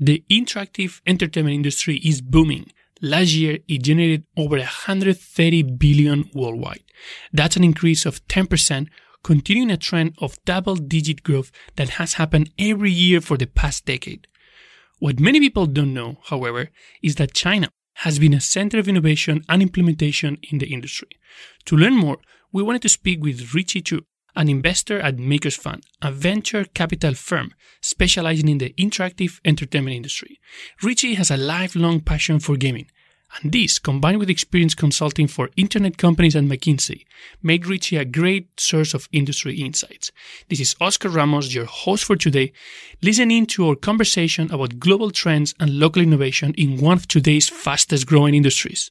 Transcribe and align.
The 0.00 0.24
interactive 0.30 1.00
entertainment 1.06 1.54
industry 1.54 1.96
is 1.96 2.20
booming. 2.20 2.70
Last 3.00 3.32
year, 3.32 3.58
it 3.66 3.82
generated 3.82 4.24
over 4.36 4.56
130 4.56 5.62
billion 5.62 6.30
worldwide. 6.34 6.84
That's 7.32 7.56
an 7.56 7.64
increase 7.64 8.06
of 8.06 8.26
10%, 8.28 8.88
continuing 9.24 9.70
a 9.70 9.76
trend 9.76 10.14
of 10.18 10.42
double 10.44 10.76
digit 10.76 11.22
growth 11.22 11.50
that 11.76 11.90
has 11.90 12.14
happened 12.14 12.50
every 12.58 12.92
year 12.92 13.20
for 13.20 13.36
the 13.36 13.46
past 13.46 13.86
decade. 13.86 14.28
What 15.00 15.20
many 15.20 15.40
people 15.40 15.66
don't 15.66 15.94
know, 15.94 16.18
however, 16.24 16.70
is 17.02 17.16
that 17.16 17.34
China 17.34 17.70
has 17.94 18.20
been 18.20 18.34
a 18.34 18.40
center 18.40 18.78
of 18.78 18.88
innovation 18.88 19.44
and 19.48 19.62
implementation 19.62 20.38
in 20.50 20.58
the 20.58 20.72
industry. 20.72 21.08
To 21.64 21.76
learn 21.76 21.94
more, 21.94 22.18
we 22.52 22.62
wanted 22.62 22.82
to 22.82 22.88
speak 22.88 23.22
with 23.22 23.52
Richie 23.52 23.82
Chu, 23.82 24.02
an 24.36 24.48
investor 24.48 25.00
at 25.00 25.18
Makers 25.18 25.56
Fund, 25.56 25.84
a 26.02 26.12
venture 26.12 26.64
capital 26.64 27.14
firm 27.14 27.52
specializing 27.80 28.48
in 28.48 28.58
the 28.58 28.74
interactive 28.78 29.40
entertainment 29.44 29.96
industry. 29.96 30.38
Richie 30.82 31.14
has 31.14 31.30
a 31.30 31.36
lifelong 31.36 32.00
passion 32.00 32.38
for 32.38 32.56
gaming, 32.56 32.88
and 33.42 33.52
this, 33.52 33.78
combined 33.78 34.18
with 34.18 34.30
experience 34.30 34.74
consulting 34.74 35.26
for 35.26 35.50
internet 35.56 35.98
companies 35.98 36.34
and 36.34 36.50
McKinsey, 36.50 37.04
make 37.42 37.68
Richie 37.68 37.96
a 37.96 38.04
great 38.04 38.58
source 38.58 38.94
of 38.94 39.08
industry 39.12 39.56
insights. 39.60 40.10
This 40.48 40.60
is 40.60 40.76
Oscar 40.80 41.10
Ramos, 41.10 41.54
your 41.54 41.66
host 41.66 42.04
for 42.04 42.16
today, 42.16 42.52
listening 43.02 43.46
to 43.46 43.68
our 43.68 43.76
conversation 43.76 44.50
about 44.50 44.78
global 44.78 45.10
trends 45.10 45.54
and 45.60 45.78
local 45.78 46.02
innovation 46.02 46.54
in 46.56 46.80
one 46.80 46.96
of 46.96 47.08
today's 47.08 47.48
fastest 47.48 48.06
growing 48.06 48.34
industries. 48.34 48.90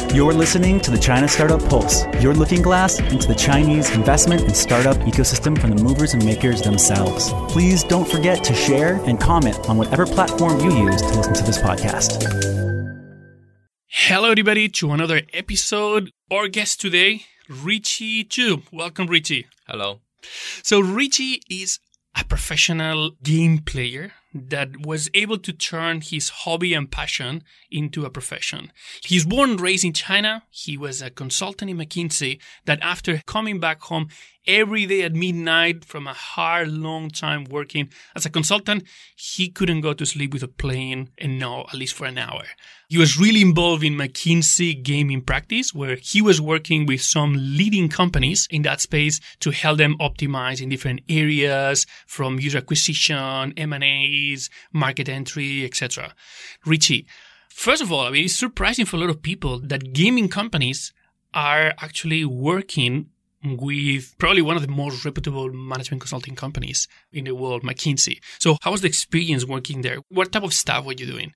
You're 0.13 0.33
listening 0.33 0.81
to 0.81 0.91
the 0.91 0.97
China 0.97 1.25
Startup 1.25 1.63
Pulse, 1.69 2.05
your 2.19 2.33
looking 2.33 2.61
glass 2.61 2.99
into 2.99 3.29
the 3.29 3.33
Chinese 3.33 3.95
investment 3.95 4.41
and 4.41 4.53
startup 4.53 4.97
ecosystem 5.07 5.57
from 5.57 5.71
the 5.71 5.81
movers 5.81 6.13
and 6.13 6.25
makers 6.25 6.61
themselves. 6.61 7.31
Please 7.47 7.85
don't 7.85 8.05
forget 8.05 8.43
to 8.43 8.53
share 8.53 8.95
and 9.05 9.21
comment 9.21 9.69
on 9.69 9.77
whatever 9.77 10.05
platform 10.05 10.59
you 10.59 10.85
use 10.85 11.01
to 11.01 11.15
listen 11.15 11.33
to 11.33 11.43
this 11.43 11.59
podcast. 11.59 12.27
Hello, 13.87 14.31
everybody, 14.31 14.67
to 14.67 14.91
another 14.91 15.21
episode. 15.31 16.11
Our 16.29 16.49
guest 16.49 16.81
today, 16.81 17.21
Richie 17.47 18.25
Chu. 18.25 18.63
Welcome, 18.69 19.07
Richie. 19.07 19.47
Hello. 19.65 20.01
So, 20.61 20.81
Richie 20.81 21.41
is 21.49 21.79
a 22.19 22.25
professional 22.25 23.11
game 23.23 23.59
player 23.59 24.11
that 24.33 24.85
was 24.85 25.09
able 25.13 25.37
to 25.37 25.53
turn 25.53 26.01
his 26.01 26.29
hobby 26.29 26.73
and 26.73 26.91
passion 26.91 27.43
into 27.69 28.05
a 28.05 28.09
profession. 28.09 28.71
He's 29.03 29.25
born 29.25 29.51
and 29.51 29.61
raised 29.61 29.83
in 29.83 29.93
China. 29.93 30.43
He 30.49 30.77
was 30.77 31.01
a 31.01 31.09
consultant 31.09 31.71
in 31.71 31.77
McKinsey 31.77 32.39
that 32.65 32.79
after 32.81 33.21
coming 33.25 33.59
back 33.59 33.81
home 33.81 34.09
every 34.47 34.85
day 34.85 35.03
at 35.03 35.13
midnight 35.13 35.85
from 35.85 36.07
a 36.07 36.13
hard, 36.13 36.69
long 36.69 37.09
time 37.09 37.45
working 37.45 37.89
as 38.15 38.25
a 38.25 38.29
consultant, 38.29 38.83
he 39.15 39.49
couldn't 39.49 39.81
go 39.81 39.93
to 39.93 40.05
sleep 40.05 40.33
with 40.33 40.43
a 40.43 40.47
plane 40.47 41.09
and 41.17 41.39
no, 41.39 41.61
at 41.61 41.75
least 41.75 41.93
for 41.93 42.05
an 42.05 42.17
hour. 42.17 42.43
He 42.89 42.97
was 42.97 43.17
really 43.17 43.41
involved 43.41 43.83
in 43.83 43.95
McKinsey 43.95 44.83
gaming 44.83 45.21
practice 45.21 45.73
where 45.73 45.95
he 45.95 46.21
was 46.21 46.41
working 46.41 46.85
with 46.85 47.01
some 47.01 47.35
leading 47.37 47.87
companies 47.87 48.47
in 48.49 48.63
that 48.63 48.81
space 48.81 49.19
to 49.39 49.51
help 49.51 49.77
them 49.77 49.97
optimize 49.99 50.61
in 50.61 50.69
different 50.69 51.01
areas 51.07 51.85
from 52.07 52.39
user 52.39 52.57
acquisition, 52.57 53.53
M&As, 53.55 54.49
market 54.73 55.07
entry, 55.07 55.63
etc. 55.63 56.13
Richie, 56.65 57.07
first 57.49 57.81
of 57.81 57.91
all, 57.91 58.07
I 58.07 58.11
mean, 58.11 58.25
it's 58.25 58.35
surprising 58.35 58.85
for 58.85 58.97
a 58.97 58.99
lot 58.99 59.09
of 59.09 59.21
people 59.21 59.59
that 59.59 59.93
gaming 59.93 60.27
companies 60.27 60.91
are 61.33 61.73
actually 61.79 62.25
working 62.25 63.07
with 63.43 64.17
probably 64.17 64.41
one 64.41 64.55
of 64.55 64.61
the 64.61 64.71
most 64.71 65.03
reputable 65.03 65.51
management 65.51 66.01
consulting 66.01 66.35
companies 66.35 66.87
in 67.11 67.25
the 67.25 67.35
world, 67.35 67.63
McKinsey. 67.63 68.19
So 68.39 68.57
how 68.61 68.71
was 68.71 68.81
the 68.81 68.87
experience 68.87 69.45
working 69.45 69.81
there? 69.81 69.97
What 70.09 70.31
type 70.31 70.43
of 70.43 70.53
stuff 70.53 70.85
were 70.85 70.93
you 70.93 71.05
doing? 71.05 71.33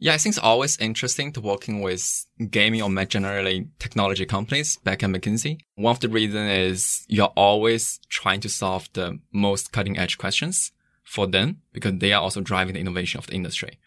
Yeah, 0.00 0.14
I 0.14 0.18
think 0.18 0.36
it's 0.36 0.44
always 0.44 0.76
interesting 0.78 1.32
to 1.32 1.40
working 1.40 1.80
with 1.80 2.24
gaming 2.50 2.82
or 2.82 3.04
generally 3.04 3.66
technology 3.80 4.26
companies 4.26 4.76
back 4.84 5.02
at 5.02 5.10
McKinsey. 5.10 5.58
One 5.74 5.90
of 5.90 6.00
the 6.00 6.08
reasons 6.08 6.50
is 6.50 7.04
you're 7.08 7.32
always 7.34 7.98
trying 8.08 8.40
to 8.40 8.48
solve 8.48 8.88
the 8.92 9.18
most 9.32 9.72
cutting 9.72 9.98
edge 9.98 10.16
questions 10.16 10.70
for 11.02 11.26
them 11.26 11.62
because 11.72 11.94
they 11.98 12.12
are 12.12 12.22
also 12.22 12.40
driving 12.40 12.74
the 12.74 12.80
innovation 12.80 13.18
of 13.18 13.26
the 13.26 13.34
industry. 13.34 13.78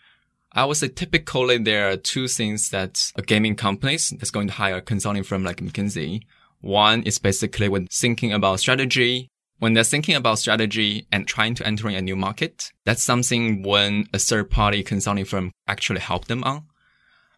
I 0.51 0.66
would 0.66 0.75
say 0.75 0.89
typically 0.89 1.59
there 1.59 1.89
are 1.89 1.95
two 1.95 2.28
things 2.28 2.72
that 2.72 3.13
a 3.16 3.22
gaming 3.22 3.55
companies 3.55 4.09
that's 4.09 4.31
going 4.31 4.47
to 4.47 4.53
hire 4.53 4.78
a 4.78 4.81
consulting 4.81 5.23
firm 5.23 5.45
like 5.45 5.57
McKinsey. 5.57 6.23
One 6.61 7.03
is 7.03 7.19
basically 7.19 7.69
when 7.69 7.88
thinking 7.88 8.31
about 8.31 8.59
strategy. 8.59 9.27
When 9.59 9.73
they're 9.73 9.83
thinking 9.83 10.16
about 10.16 10.39
strategy 10.39 11.05
and 11.11 11.27
trying 11.27 11.53
to 11.55 11.67
enter 11.67 11.88
a 11.88 12.01
new 12.01 12.16
market, 12.16 12.72
that's 12.83 13.03
something 13.03 13.61
when 13.61 14.07
a 14.11 14.17
third 14.17 14.49
party 14.49 14.81
consulting 14.81 15.25
firm 15.25 15.51
actually 15.67 15.99
help 15.99 16.25
them 16.25 16.44
on. 16.44 16.63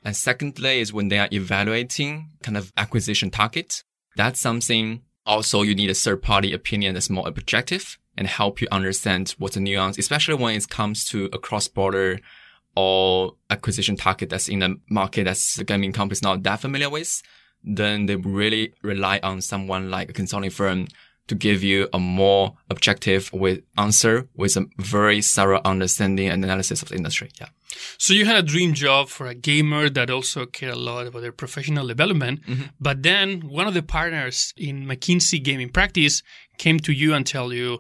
And 0.06 0.16
secondly 0.16 0.80
is 0.80 0.94
when 0.94 1.10
they 1.10 1.20
are 1.20 1.30
evaluating 1.32 2.30
kind 2.42 2.58
of 2.58 2.72
acquisition 2.78 3.30
target. 3.30 3.84
That's 4.16 4.40
something 4.40 5.02
also 5.26 5.62
you 5.62 5.76
need 5.76 5.90
a 5.90 5.94
third 5.94 6.22
party 6.22 6.54
opinion 6.54 6.94
that's 6.94 7.10
more 7.10 7.28
objective 7.28 7.98
and 8.18 8.28
help 8.28 8.62
you 8.62 8.68
understand 8.72 9.36
what's 9.38 9.56
the 9.56 9.62
nuance, 9.62 9.98
especially 9.98 10.36
when 10.36 10.56
it 10.56 10.70
comes 10.70 11.06
to 11.10 11.30
a 11.34 11.38
cross 11.38 11.68
border 11.68 12.20
or 12.76 13.36
acquisition 13.50 13.96
target 13.96 14.30
that's 14.30 14.50
in 14.50 14.62
a 14.62 14.76
market 14.90 15.26
that's 15.26 15.56
the 15.56 15.64
gaming 15.64 15.92
company 15.92 16.14
is 16.14 16.24
not 16.24 16.44
that 16.44 16.60
familiar 16.60 16.90
with, 16.90 17.22
then 17.64 18.06
they 18.06 18.16
really 18.16 18.74
rely 18.82 19.20
on 19.24 19.42
someone 19.42 19.90
like 19.90 20.10
a 20.10 20.14
consulting 20.14 20.50
firm 20.50 20.88
to 21.28 21.36
give 21.36 21.64
you 21.64 21.88
a 21.94 22.00
more 22.00 22.56
objective 22.70 23.32
with 23.32 23.62
answer 23.78 24.28
with 24.36 24.58
a 24.58 24.66
very 24.78 25.22
thorough 25.22 25.62
understanding 25.64 26.28
and 26.28 26.44
analysis 26.44 26.82
of 26.82 26.90
the 26.90 26.96
industry. 26.96 27.32
Yeah. 27.40 27.48
So 27.98 28.14
you 28.14 28.26
had 28.26 28.36
a 28.36 28.44
dream 28.44 28.74
job 28.74 29.08
for 29.08 29.28
a 29.28 29.34
gamer 29.34 29.90
that 29.90 30.10
also 30.10 30.46
cared 30.46 30.74
a 30.74 30.78
lot 30.78 31.08
about 31.08 31.22
their 31.22 31.32
professional 31.32 31.88
development. 31.88 32.46
Mm-hmm. 32.46 32.64
But 32.80 33.04
then 33.04 33.48
one 33.48 33.68
of 33.68 33.74
the 33.74 33.82
partners 33.82 34.54
in 34.58 34.86
McKinsey 34.86 35.42
gaming 35.42 35.70
practice 35.70 36.22
came 36.58 36.80
to 36.82 36.92
you 36.92 37.14
and 37.14 37.26
tell 37.26 37.54
you, 37.54 37.80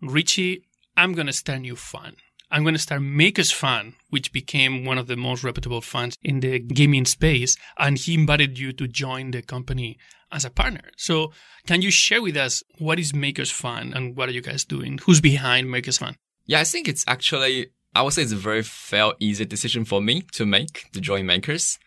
Richie, 0.00 0.64
I'm 0.96 1.12
going 1.12 1.26
to 1.26 1.32
start 1.32 1.58
a 1.58 1.62
new 1.62 1.76
fund. 1.76 2.16
I'm 2.52 2.64
going 2.64 2.74
to 2.74 2.78
start 2.78 3.00
Makers 3.00 3.50
Fund, 3.50 3.94
which 4.10 4.30
became 4.30 4.84
one 4.84 4.98
of 4.98 5.06
the 5.06 5.16
most 5.16 5.42
reputable 5.42 5.80
funds 5.80 6.18
in 6.22 6.40
the 6.40 6.58
gaming 6.58 7.06
space. 7.06 7.56
And 7.78 7.96
he 7.96 8.12
invited 8.12 8.58
you 8.58 8.74
to 8.74 8.86
join 8.86 9.30
the 9.30 9.40
company 9.40 9.96
as 10.30 10.44
a 10.44 10.50
partner. 10.50 10.82
So 10.98 11.32
can 11.66 11.80
you 11.80 11.90
share 11.90 12.20
with 12.20 12.36
us 12.36 12.62
what 12.78 12.98
is 12.98 13.14
Makers 13.14 13.50
Fund 13.50 13.94
and 13.94 14.14
what 14.18 14.28
are 14.28 14.32
you 14.32 14.42
guys 14.42 14.66
doing? 14.66 14.98
Who's 15.04 15.22
behind 15.22 15.70
Makers 15.70 15.96
Fund? 15.96 16.16
Yeah, 16.44 16.60
I 16.60 16.64
think 16.64 16.88
it's 16.88 17.04
actually, 17.08 17.68
I 17.94 18.02
would 18.02 18.12
say 18.12 18.20
it's 18.20 18.32
a 18.32 18.36
very 18.36 18.62
fair, 18.62 19.12
easy 19.18 19.46
decision 19.46 19.86
for 19.86 20.02
me 20.02 20.20
to 20.32 20.44
make 20.44 20.90
to 20.92 21.00
join 21.00 21.24
Makers. 21.24 21.78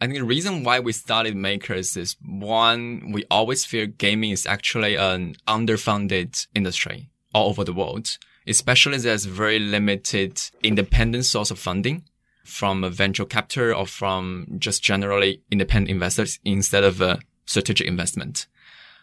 I 0.00 0.06
think 0.06 0.18
the 0.18 0.24
reason 0.24 0.62
why 0.62 0.78
we 0.78 0.92
started 0.92 1.34
Makers 1.34 1.96
is 1.96 2.14
one, 2.24 3.10
we 3.10 3.24
always 3.28 3.64
feel 3.64 3.86
gaming 3.86 4.30
is 4.30 4.46
actually 4.46 4.94
an 4.94 5.34
underfunded 5.48 6.46
industry 6.54 7.08
all 7.34 7.48
over 7.48 7.64
the 7.64 7.72
world 7.72 8.18
especially 8.46 8.98
there's 8.98 9.24
very 9.24 9.58
limited 9.58 10.40
independent 10.62 11.24
source 11.24 11.50
of 11.50 11.58
funding 11.58 12.04
from 12.44 12.84
a 12.84 12.90
venture 12.90 13.24
capital 13.24 13.74
or 13.74 13.86
from 13.86 14.46
just 14.58 14.82
generally 14.82 15.42
independent 15.50 15.90
investors 15.90 16.38
instead 16.44 16.84
of 16.84 17.00
a 17.00 17.18
strategic 17.44 17.86
investment. 17.86 18.46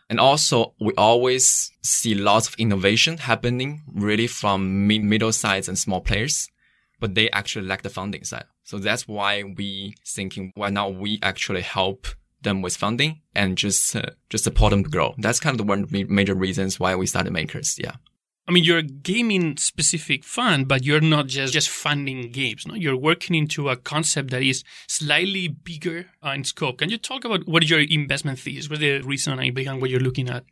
And 0.10 0.20
also, 0.20 0.74
we 0.80 0.94
always 0.98 1.72
see 1.82 2.14
lots 2.14 2.48
of 2.48 2.56
innovation 2.56 3.18
happening 3.18 3.84
really 3.94 4.28
from 4.28 4.88
mid- 4.88 5.04
middle 5.04 5.32
size 5.32 5.68
and 5.68 5.78
small 5.78 6.02
players, 6.02 6.50
but 7.00 7.16
they 7.16 7.30
actually 7.32 7.66
lack 7.66 7.82
the 7.82 7.90
funding 7.90 8.24
side. 8.24 8.46
So 8.64 8.78
that's 8.78 9.08
why 9.08 9.44
we 9.44 9.96
thinking 10.06 10.52
why 10.56 10.70
not 10.70 10.96
we 10.96 11.20
actually 11.22 11.62
help 11.62 12.08
them 12.44 12.62
with 12.62 12.78
funding 12.78 13.22
and 13.34 13.58
just 13.58 13.96
uh, 13.96 14.04
just 14.30 14.44
support 14.44 14.72
them 14.72 14.84
to 14.84 14.90
grow. 14.90 15.16
That's 15.18 15.40
kind 15.40 15.54
of 15.54 15.58
the 15.58 15.70
one 15.70 15.88
major 15.90 16.36
reasons 16.36 16.80
why 16.80 16.96
we 16.96 17.08
started 17.08 17.34
Makers. 17.34 17.78
Yeah. 17.80 17.96
I 18.48 18.52
mean, 18.52 18.66
you're 18.66 18.80
a 18.80 18.84
gaming 18.84 19.56
specific 19.56 20.24
fund, 20.26 20.68
but 20.68 20.84
you're 20.84 21.00
not 21.00 21.28
just, 21.28 21.54
just 21.54 21.70
funding 21.70 22.30
games. 22.32 22.68
No? 22.68 22.74
You're 22.74 22.98
working 22.98 23.36
into 23.36 23.70
a 23.70 23.78
concept 23.78 24.32
that 24.32 24.44
is 24.44 24.64
slightly 24.88 25.48
bigger 25.48 26.08
uh, 26.26 26.32
in 26.32 26.44
scope. 26.44 26.80
Can 26.80 26.90
you 26.90 26.98
talk 26.98 27.24
about 27.24 27.48
what 27.48 27.68
your 27.70 27.80
investment 27.80 28.40
thesis? 28.40 28.70
What's 28.70 28.82
the 28.82 29.00
reason 29.02 29.54
behind 29.54 29.80
what 29.80 29.90
you're 29.90 30.02
looking 30.02 30.30
at? 30.30 30.44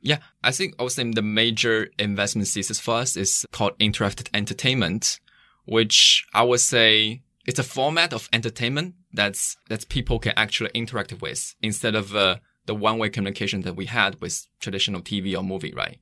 Yeah, 0.00 0.18
I 0.42 0.52
think 0.52 0.74
I 0.78 0.82
would 0.82 0.92
the 0.92 1.22
major 1.22 1.88
investment 1.98 2.48
thesis 2.48 2.78
for 2.78 2.96
us 2.96 3.16
is 3.16 3.46
called 3.52 3.78
interactive 3.78 4.28
entertainment, 4.34 5.20
which 5.64 6.26
I 6.34 6.42
would 6.42 6.60
say 6.60 7.22
it's 7.46 7.58
a 7.58 7.64
format 7.64 8.12
of 8.12 8.28
entertainment 8.32 8.94
that's 9.12 9.56
that 9.68 9.88
people 9.88 10.18
can 10.18 10.32
actually 10.36 10.70
interact 10.74 11.20
with 11.20 11.54
instead 11.62 11.94
of 11.94 12.14
uh, 12.14 12.36
the 12.66 12.74
one-way 12.74 13.08
communication 13.08 13.62
that 13.62 13.74
we 13.74 13.86
had 13.86 14.20
with 14.20 14.46
traditional 14.60 15.00
TV 15.00 15.36
or 15.36 15.42
movie, 15.42 15.72
right? 15.74 15.98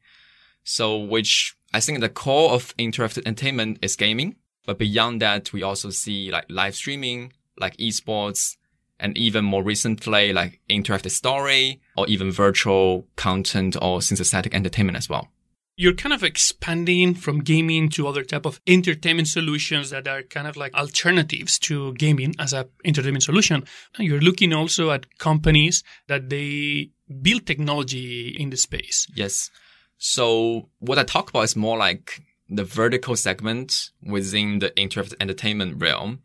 So, 0.64 0.96
which 0.96 1.54
I 1.72 1.80
think 1.80 2.00
the 2.00 2.08
core 2.08 2.52
of 2.52 2.76
interactive 2.76 3.26
entertainment 3.26 3.78
is 3.82 3.96
gaming. 3.96 4.36
But 4.66 4.78
beyond 4.78 5.20
that, 5.20 5.52
we 5.52 5.62
also 5.62 5.90
see 5.90 6.30
like 6.30 6.46
live 6.48 6.74
streaming, 6.74 7.32
like 7.58 7.76
esports, 7.76 8.56
and 8.98 9.16
even 9.18 9.44
more 9.44 9.62
recently, 9.62 10.32
like 10.32 10.60
interactive 10.70 11.10
story 11.10 11.80
or 11.96 12.06
even 12.08 12.30
virtual 12.30 13.06
content 13.16 13.76
or 13.80 14.00
synthetic 14.00 14.54
entertainment 14.54 14.96
as 14.96 15.08
well. 15.08 15.28
You're 15.76 15.94
kind 15.94 16.12
of 16.12 16.22
expanding 16.22 17.14
from 17.14 17.40
gaming 17.40 17.88
to 17.90 18.06
other 18.06 18.22
type 18.22 18.46
of 18.46 18.60
entertainment 18.66 19.26
solutions 19.26 19.90
that 19.90 20.06
are 20.06 20.22
kind 20.22 20.46
of 20.46 20.56
like 20.56 20.72
alternatives 20.74 21.58
to 21.60 21.92
gaming 21.94 22.34
as 22.38 22.52
a 22.52 22.68
entertainment 22.84 23.24
solution. 23.24 23.64
You're 23.98 24.20
looking 24.20 24.52
also 24.52 24.92
at 24.92 25.18
companies 25.18 25.82
that 26.06 26.30
they 26.30 26.90
build 27.20 27.44
technology 27.44 28.28
in 28.28 28.50
the 28.50 28.56
space. 28.56 29.08
Yes. 29.16 29.50
So 29.98 30.68
what 30.78 30.98
I 30.98 31.04
talk 31.04 31.30
about 31.30 31.42
is 31.42 31.56
more 31.56 31.78
like 31.78 32.22
the 32.48 32.64
vertical 32.64 33.16
segment 33.16 33.90
within 34.02 34.58
the 34.58 34.70
interactive 34.70 35.14
entertainment 35.20 35.80
realm. 35.80 36.20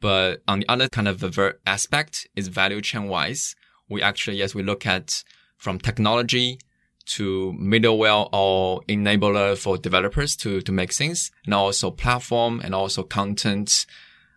But 0.00 0.42
on 0.48 0.60
the 0.60 0.68
other 0.68 0.88
kind 0.88 1.08
of 1.08 1.20
ver- 1.20 1.58
aspect 1.66 2.26
is 2.34 2.48
value 2.48 2.80
chain 2.80 3.08
wise. 3.08 3.54
We 3.88 4.02
actually, 4.02 4.38
yes, 4.38 4.54
we 4.54 4.62
look 4.62 4.86
at 4.86 5.22
from 5.56 5.78
technology 5.78 6.58
to 7.06 7.54
middleware 7.60 8.28
or 8.32 8.82
enabler 8.88 9.58
for 9.58 9.76
developers 9.76 10.36
to, 10.36 10.60
to 10.62 10.72
make 10.72 10.92
things 10.92 11.30
and 11.44 11.54
also 11.54 11.90
platform 11.90 12.60
and 12.62 12.74
also 12.74 13.02
content, 13.02 13.84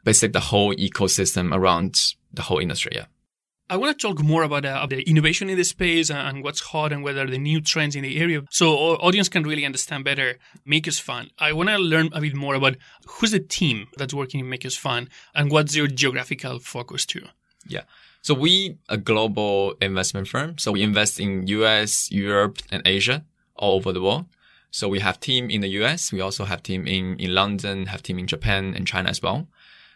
basically 0.04 0.32
the 0.32 0.40
whole 0.40 0.74
ecosystem 0.76 1.56
around 1.56 2.00
the 2.34 2.42
whole 2.42 2.60
industry. 2.60 2.92
Yeah. 2.96 3.06
I 3.70 3.78
want 3.78 3.98
to 3.98 4.08
talk 4.08 4.22
more 4.22 4.44
about 4.44 4.66
uh, 4.66 4.86
the 4.88 5.02
innovation 5.10 5.50
in 5.50 5.58
the 5.58 5.64
space 5.64 6.12
and 6.12 6.44
what's 6.44 6.60
hot 6.60 6.92
and 6.92 7.04
whether 7.04 7.26
the 7.26 7.38
new 7.38 7.62
trends 7.62 7.96
in 7.96 8.04
the 8.04 8.20
area, 8.20 8.44
so 8.52 8.74
audience 8.98 9.30
can 9.30 9.44
really 9.44 9.66
understand 9.66 10.04
better 10.04 10.38
Makers 10.66 11.00
Fund. 11.00 11.32
I 11.40 11.54
want 11.54 11.70
to 11.70 11.78
learn 11.78 12.10
a 12.12 12.22
bit 12.22 12.36
more 12.36 12.56
about 12.56 12.76
who's 13.06 13.32
the 13.32 13.40
team 13.40 13.88
that's 13.98 14.14
working 14.14 14.42
in 14.42 14.50
Makers 14.50 14.76
Fund 14.76 15.10
and 15.34 15.50
what's 15.50 15.76
your 15.76 15.88
geographical 15.88 16.60
focus 16.60 17.06
too. 17.06 17.26
Yeah. 17.66 17.84
So 18.22 18.34
we 18.34 18.78
a 18.90 18.98
global 18.98 19.76
investment 19.82 20.28
firm. 20.28 20.58
So 20.58 20.72
we 20.72 20.82
invest 20.82 21.20
in 21.20 21.48
US, 21.48 22.12
Europe, 22.12 22.60
and 22.72 22.82
Asia 22.86 23.24
all 23.56 23.76
over 23.76 23.92
the 23.92 24.02
world. 24.02 24.26
So 24.72 24.88
we 24.88 25.00
have 25.00 25.20
team 25.20 25.50
in 25.50 25.62
the 25.62 25.70
US. 25.82 26.12
We 26.12 26.20
also 26.20 26.46
have 26.46 26.64
team 26.64 26.88
in, 26.88 27.18
in 27.18 27.34
London, 27.34 27.88
have 27.88 28.02
team 28.02 28.20
in 28.20 28.28
Japan 28.28 28.74
and 28.76 28.88
China 28.88 29.10
as 29.10 29.22
well. 29.22 29.48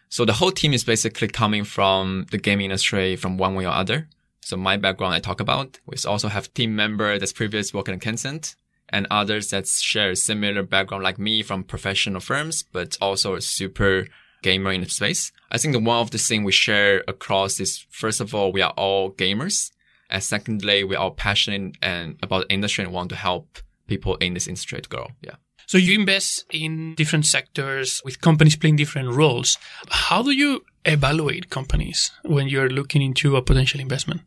So 0.10 0.26
the 0.26 0.34
whole 0.34 0.52
team 0.52 0.74
is 0.74 0.84
basically 0.84 1.28
coming 1.28 1.64
from 1.64 2.26
the 2.32 2.38
gaming 2.38 2.66
industry 2.66 3.16
from 3.16 3.38
one 3.38 3.56
way 3.56 3.66
or 3.66 3.74
other. 3.74 4.08
So 4.42 4.56
my 4.56 4.78
background 4.78 5.14
I 5.14 5.20
talk 5.20 5.42
about. 5.42 5.80
We 5.86 5.98
also 6.08 6.30
have 6.30 6.54
team 6.54 6.76
member 6.76 7.20
that's 7.20 7.34
previously 7.34 7.78
working 7.78 7.94
in 7.94 8.00
Tencent 8.00 8.56
and 8.90 9.06
others 9.12 9.50
that 9.50 9.68
share 9.68 10.16
similar 10.16 10.64
background 10.64 11.04
like 11.04 11.20
me 11.20 11.44
from 11.44 11.64
professional 11.64 12.22
firms, 12.22 12.64
but 12.72 12.98
also 13.02 13.36
a 13.36 13.42
super 13.42 14.08
gamer 14.42 14.72
in 14.72 14.82
the 14.82 14.90
space. 14.90 15.32
I 15.52 15.58
think 15.58 15.74
the 15.74 15.80
one 15.80 16.00
of 16.00 16.12
the 16.12 16.18
things 16.18 16.46
we 16.46 16.52
share 16.54 17.04
across 17.08 17.60
is 17.60 17.86
first 17.90 18.22
of 18.22 18.34
all, 18.34 18.52
we 18.52 18.62
are 18.62 18.74
all 18.78 19.12
gamers. 19.12 19.72
And 20.10 20.24
secondly, 20.24 20.86
we 20.86 20.96
are 20.96 21.12
passionate 21.12 21.76
and 21.82 22.18
about 22.24 22.46
industry 22.50 22.86
and 22.86 22.94
want 22.94 23.10
to 23.10 23.18
help 23.18 23.60
people 23.88 24.16
in 24.16 24.34
this 24.34 24.48
industry 24.48 24.80
to 24.82 24.88
grow. 24.88 25.08
Yeah. 25.22 25.36
So 25.68 25.78
you 25.78 26.00
invest 26.00 26.46
in 26.50 26.96
different 26.96 27.26
sectors 27.26 28.02
with 28.06 28.22
companies 28.22 28.56
playing 28.56 28.78
different 28.78 29.10
roles. 29.10 29.58
How 29.90 30.24
do 30.24 30.32
you 30.32 30.64
evaluate 30.86 31.50
companies 31.50 32.10
when 32.24 32.48
you're 32.48 32.70
looking 32.70 33.02
into 33.02 33.36
a 33.36 33.42
potential 33.42 33.82
investment? 33.82 34.22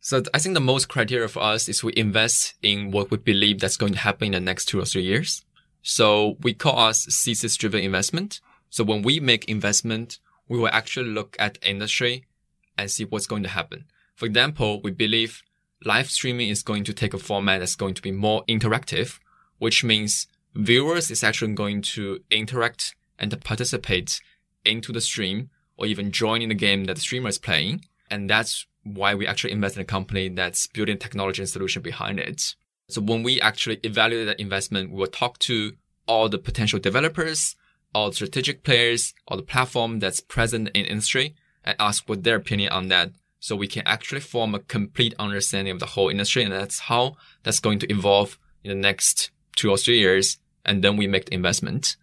So 0.00 0.22
I 0.32 0.38
think 0.38 0.54
the 0.54 0.60
most 0.60 0.88
criteria 0.88 1.28
for 1.28 1.42
us 1.42 1.68
is 1.68 1.84
we 1.84 1.92
invest 1.96 2.54
in 2.62 2.92
what 2.92 3.10
we 3.10 3.18
believe 3.18 3.60
that's 3.60 3.76
going 3.76 3.92
to 3.92 3.98
happen 3.98 4.28
in 4.28 4.32
the 4.32 4.40
next 4.40 4.70
two 4.70 4.80
or 4.80 4.86
three 4.86 5.02
years. 5.02 5.44
So 5.82 6.38
we 6.40 6.54
call 6.54 6.78
us 6.78 7.04
thesis 7.04 7.58
driven 7.58 7.80
investment. 7.84 8.40
So 8.70 8.82
when 8.82 9.02
we 9.02 9.20
make 9.20 9.50
investment, 9.50 10.18
we 10.48 10.58
will 10.58 10.68
actually 10.68 11.10
look 11.10 11.36
at 11.38 11.58
industry 11.62 12.24
and 12.78 12.90
see 12.90 13.04
what's 13.04 13.26
going 13.26 13.42
to 13.42 13.50
happen. 13.50 13.84
For 14.14 14.24
example, 14.24 14.80
we 14.80 14.92
believe 14.92 15.42
live 15.84 16.08
streaming 16.08 16.48
is 16.48 16.62
going 16.62 16.84
to 16.84 16.94
take 16.94 17.12
a 17.12 17.18
format 17.18 17.60
that's 17.60 17.76
going 17.76 17.92
to 17.94 18.02
be 18.02 18.12
more 18.12 18.46
interactive, 18.46 19.18
which 19.58 19.84
means 19.84 20.26
viewers 20.54 21.10
is 21.10 21.24
actually 21.24 21.54
going 21.54 21.82
to 21.82 22.20
interact 22.30 22.94
and 23.18 23.38
participate 23.44 24.20
into 24.64 24.92
the 24.92 25.00
stream 25.00 25.50
or 25.76 25.86
even 25.86 26.10
join 26.10 26.42
in 26.42 26.48
the 26.48 26.54
game 26.54 26.84
that 26.84 26.94
the 26.94 27.00
streamer 27.00 27.28
is 27.28 27.38
playing. 27.38 27.84
And 28.10 28.28
that's 28.28 28.66
why 28.82 29.14
we 29.14 29.26
actually 29.26 29.52
invest 29.52 29.76
in 29.76 29.82
a 29.82 29.86
company 29.86 30.28
that's 30.28 30.66
building 30.66 30.98
technology 30.98 31.42
and 31.42 31.48
solution 31.48 31.82
behind 31.82 32.18
it. 32.18 32.54
So 32.88 33.00
when 33.00 33.22
we 33.22 33.40
actually 33.40 33.78
evaluate 33.82 34.26
that 34.26 34.40
investment, 34.40 34.90
we 34.90 34.98
will 34.98 35.06
talk 35.06 35.38
to 35.40 35.72
all 36.06 36.28
the 36.28 36.38
potential 36.38 36.78
developers, 36.78 37.54
all 37.94 38.10
the 38.10 38.16
strategic 38.16 38.64
players, 38.64 39.14
all 39.28 39.36
the 39.36 39.42
platform 39.42 40.00
that's 40.00 40.20
present 40.20 40.70
in 40.74 40.84
industry 40.86 41.34
and 41.64 41.76
ask 41.78 42.08
what 42.08 42.24
their 42.24 42.36
opinion 42.36 42.72
on 42.72 42.88
that. 42.88 43.12
So 43.38 43.54
we 43.56 43.68
can 43.68 43.86
actually 43.86 44.20
form 44.20 44.54
a 44.54 44.58
complete 44.58 45.14
understanding 45.18 45.72
of 45.72 45.80
the 45.80 45.86
whole 45.86 46.08
industry. 46.08 46.42
And 46.42 46.52
that's 46.52 46.80
how 46.80 47.16
that's 47.42 47.60
going 47.60 47.78
to 47.80 47.90
evolve 47.90 48.38
in 48.64 48.70
the 48.70 48.74
next 48.74 49.30
two 49.60 49.70
or 49.70 49.76
three 49.76 49.98
years, 49.98 50.38
and 50.64 50.82
then 50.82 50.96
we 50.96 51.06
make 51.06 51.26
the 51.26 51.34
investment. 51.34 51.96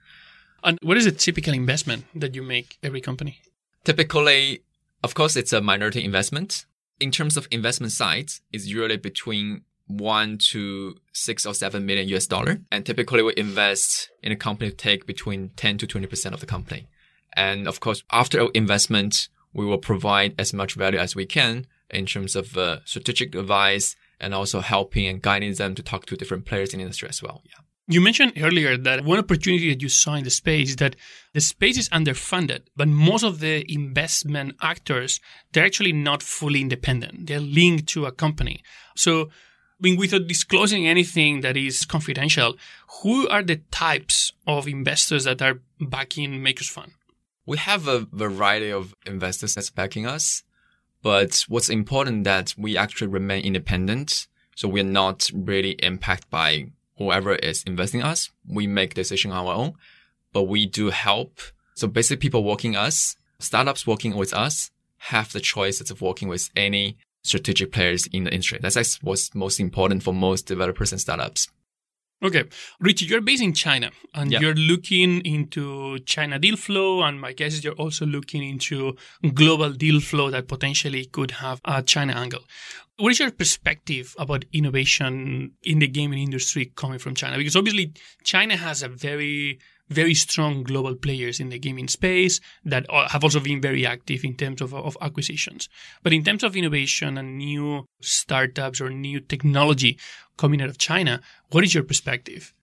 And 0.63 0.77
what 0.81 0.97
is 0.97 1.05
a 1.05 1.11
typical 1.11 1.53
investment 1.53 2.05
that 2.13 2.35
you 2.35 2.43
make 2.43 2.77
every 2.83 3.01
company? 3.01 3.39
Typically, 3.83 4.63
of 5.03 5.15
course, 5.15 5.35
it's 5.35 5.53
a 5.53 5.61
minority 5.61 6.03
investment. 6.03 6.65
In 6.99 7.11
terms 7.11 7.37
of 7.37 7.47
investment 7.51 7.93
size, 7.93 8.41
it's 8.51 8.67
usually 8.67 8.97
between 8.97 9.61
one 9.87 10.37
to 10.37 10.97
six 11.13 11.45
or 11.45 11.53
seven 11.53 11.85
million 11.85 12.07
US 12.09 12.27
dollar. 12.27 12.59
And 12.71 12.85
typically 12.85 13.23
we 13.23 13.33
invest 13.37 14.09
in 14.21 14.31
a 14.31 14.35
company 14.35 14.69
to 14.69 14.75
take 14.75 15.05
between 15.05 15.49
10 15.55 15.77
to 15.79 15.87
20% 15.87 16.33
of 16.33 16.41
the 16.41 16.45
company. 16.45 16.87
And 17.33 17.67
of 17.67 17.79
course, 17.79 18.03
after 18.11 18.49
investment, 18.53 19.29
we 19.53 19.65
will 19.65 19.77
provide 19.77 20.35
as 20.37 20.53
much 20.53 20.73
value 20.73 20.99
as 20.99 21.15
we 21.15 21.25
can 21.25 21.67
in 21.89 22.05
terms 22.05 22.35
of 22.35 22.57
uh, 22.57 22.79
strategic 22.83 23.33
advice 23.35 23.95
and 24.19 24.33
also 24.33 24.61
helping 24.61 25.07
and 25.07 25.21
guiding 25.21 25.53
them 25.53 25.75
to 25.75 25.83
talk 25.83 26.05
to 26.07 26.15
different 26.15 26.45
players 26.45 26.73
in 26.73 26.79
the 26.79 26.83
industry 26.83 27.09
as 27.09 27.21
well. 27.21 27.41
Yeah. 27.45 27.63
You 27.89 28.01
mentioned 28.01 28.33
earlier 28.41 28.75
that 28.75 29.05
one 29.05 29.17
opportunity 29.17 29.69
that 29.69 29.81
you 29.81 29.87
saw 29.87 30.15
in 30.15 30.25
the 30.25 30.29
space 30.29 30.71
is 30.71 30.75
that 30.77 30.97
the 31.33 31.39
space 31.39 31.77
is 31.77 31.87
underfunded, 31.89 32.63
but 32.75 32.89
most 32.89 33.23
of 33.23 33.39
the 33.39 33.63
investment 33.71 34.55
actors, 34.61 35.21
they're 35.53 35.65
actually 35.65 35.93
not 35.93 36.21
fully 36.21 36.59
independent. 36.59 37.27
They're 37.27 37.39
linked 37.39 37.87
to 37.89 38.05
a 38.05 38.11
company. 38.11 38.61
So, 38.97 39.29
I 39.29 39.79
mean, 39.79 39.97
without 39.97 40.27
disclosing 40.27 40.85
anything 40.85 41.39
that 41.41 41.55
is 41.55 41.85
confidential, 41.85 42.57
who 43.01 43.25
are 43.29 43.43
the 43.43 43.61
types 43.71 44.33
of 44.45 44.67
investors 44.67 45.23
that 45.23 45.41
are 45.41 45.61
backing 45.79 46.43
Makers 46.43 46.67
Fund? 46.67 46.91
We 47.45 47.57
have 47.57 47.87
a 47.87 48.05
variety 48.11 48.69
of 48.69 48.93
investors 49.05 49.53
that's 49.55 49.69
backing 49.69 50.05
us. 50.05 50.43
But 51.01 51.45
what's 51.47 51.69
important 51.69 52.23
that 52.23 52.53
we 52.57 52.77
actually 52.77 53.07
remain 53.07 53.43
independent. 53.43 54.27
So 54.55 54.67
we're 54.67 54.83
not 54.83 55.29
really 55.33 55.71
impacted 55.73 56.29
by 56.29 56.71
whoever 56.97 57.35
is 57.35 57.63
investing 57.63 58.01
us. 58.01 58.31
We 58.47 58.67
make 58.67 58.95
decision 58.95 59.31
on 59.31 59.45
our 59.45 59.53
own, 59.53 59.73
but 60.33 60.43
we 60.43 60.65
do 60.65 60.89
help. 60.89 61.39
So 61.75 61.87
basically 61.87 62.17
people 62.17 62.43
working 62.43 62.75
us, 62.75 63.15
startups 63.39 63.85
working 63.85 64.15
with 64.15 64.33
us 64.33 64.71
have 64.97 65.31
the 65.31 65.39
choices 65.39 65.91
of 65.91 66.01
working 66.01 66.27
with 66.27 66.49
any 66.55 66.97
strategic 67.21 67.71
players 67.71 68.07
in 68.07 68.23
the 68.23 68.31
industry. 68.31 68.57
That's 68.61 69.01
what's 69.03 69.35
most 69.35 69.59
important 69.59 70.01
for 70.01 70.13
most 70.13 70.47
developers 70.47 70.91
and 70.91 70.99
startups. 70.99 71.47
Okay. 72.23 72.45
Richie, 72.79 73.05
you're 73.05 73.21
based 73.21 73.43
in 73.43 73.53
China 73.53 73.91
and 74.15 74.31
yeah. 74.31 74.39
you're 74.39 74.55
looking 74.55 75.21
into 75.21 75.99
China 75.99 76.39
deal 76.39 76.57
flow. 76.57 77.03
And 77.03 77.21
my 77.21 77.31
guess 77.33 77.53
is 77.53 77.63
you're 77.63 77.73
also 77.73 78.05
looking 78.05 78.43
into 78.43 78.95
global 79.33 79.71
deal 79.71 79.99
flow 79.99 80.31
that 80.31 80.47
potentially 80.47 81.05
could 81.05 81.31
have 81.31 81.61
a 81.65 81.83
China 81.83 82.13
angle. 82.13 82.41
What 82.97 83.11
is 83.11 83.19
your 83.19 83.29
perspective 83.29 84.15
about 84.17 84.45
innovation 84.51 85.51
in 85.61 85.77
the 85.77 85.87
gaming 85.87 86.19
industry 86.19 86.71
coming 86.75 86.97
from 86.97 87.13
China? 87.13 87.37
Because 87.37 87.55
obviously 87.55 87.93
China 88.23 88.57
has 88.57 88.81
a 88.81 88.89
very 88.89 89.59
very 89.89 90.13
strong 90.13 90.63
global 90.63 90.95
players 90.95 91.39
in 91.39 91.49
the 91.49 91.59
gaming 91.59 91.87
space 91.87 92.39
that 92.65 92.85
have 93.09 93.23
also 93.23 93.39
been 93.39 93.61
very 93.61 93.85
active 93.85 94.23
in 94.23 94.35
terms 94.35 94.61
of, 94.61 94.73
of 94.73 94.97
acquisitions. 95.01 95.69
But 96.03 96.13
in 96.13 96.23
terms 96.23 96.43
of 96.43 96.55
innovation 96.55 97.17
and 97.17 97.37
new 97.37 97.85
startups 98.01 98.81
or 98.81 98.89
new 98.89 99.19
technology 99.19 99.97
coming 100.37 100.61
out 100.61 100.69
of 100.69 100.77
China, 100.77 101.21
what 101.51 101.63
is 101.63 101.73
your 101.73 101.83
perspective? 101.83 102.53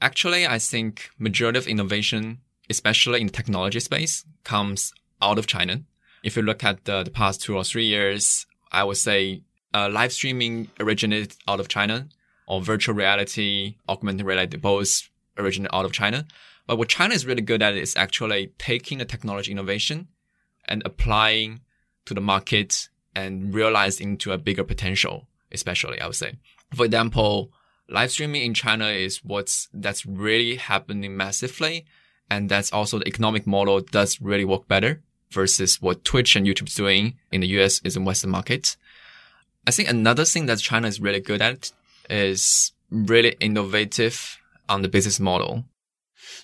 Actually, 0.00 0.46
I 0.46 0.58
think 0.58 1.10
majority 1.18 1.58
of 1.58 1.66
innovation, 1.66 2.40
especially 2.68 3.20
in 3.20 3.28
the 3.28 3.32
technology 3.32 3.80
space, 3.80 4.24
comes 4.44 4.92
out 5.22 5.38
of 5.38 5.46
China. 5.46 5.82
If 6.22 6.36
you 6.36 6.42
look 6.42 6.62
at 6.62 6.84
the, 6.84 7.02
the 7.02 7.10
past 7.10 7.42
two 7.42 7.56
or 7.56 7.64
three 7.64 7.86
years, 7.86 8.46
I 8.70 8.84
would 8.84 8.98
say 8.98 9.42
uh, 9.72 9.88
live 9.90 10.12
streaming 10.12 10.68
originated 10.78 11.36
out 11.48 11.60
of 11.60 11.68
China, 11.68 12.08
or 12.46 12.60
virtual 12.60 12.94
reality, 12.94 13.76
augmented 13.88 14.26
reality, 14.26 14.56
both 14.56 15.08
originated 15.36 15.74
out 15.74 15.84
of 15.84 15.92
China. 15.92 16.26
But 16.66 16.78
what 16.78 16.88
China 16.88 17.14
is 17.14 17.26
really 17.26 17.42
good 17.42 17.62
at 17.62 17.76
is 17.76 17.94
actually 17.96 18.52
taking 18.58 18.98
the 18.98 19.04
technology 19.04 19.52
innovation 19.52 20.08
and 20.66 20.82
applying 20.84 21.60
to 22.06 22.14
the 22.14 22.20
market 22.20 22.88
and 23.14 23.54
realize 23.54 24.00
into 24.00 24.32
a 24.32 24.38
bigger 24.38 24.64
potential. 24.64 25.28
especially, 25.52 26.00
I 26.00 26.06
would 26.06 26.16
say. 26.16 26.34
For 26.74 26.84
example, 26.84 27.52
live 27.88 28.10
streaming 28.10 28.42
in 28.42 28.52
China 28.52 28.88
is 28.88 29.24
what's, 29.24 29.68
that's 29.72 30.04
really 30.04 30.56
happening 30.56 31.16
massively. 31.16 31.86
And 32.28 32.48
that's 32.48 32.72
also 32.72 32.98
the 32.98 33.08
economic 33.08 33.46
model 33.46 33.80
does 33.80 34.20
really 34.20 34.44
work 34.44 34.66
better 34.66 35.02
versus 35.30 35.80
what 35.80 36.04
Twitch 36.04 36.34
and 36.36 36.46
YouTube's 36.46 36.74
doing 36.74 37.14
in 37.30 37.40
the 37.40 37.46
US 37.58 37.80
is 37.84 37.96
in 37.96 38.04
Western 38.04 38.30
markets. 38.30 38.76
I 39.66 39.70
think 39.70 39.88
another 39.88 40.24
thing 40.24 40.46
that 40.46 40.58
China 40.58 40.88
is 40.88 41.00
really 41.00 41.20
good 41.20 41.40
at 41.40 41.72
is 42.10 42.72
really 42.90 43.36
innovative 43.40 44.38
on 44.68 44.82
the 44.82 44.88
business 44.88 45.20
model. 45.20 45.64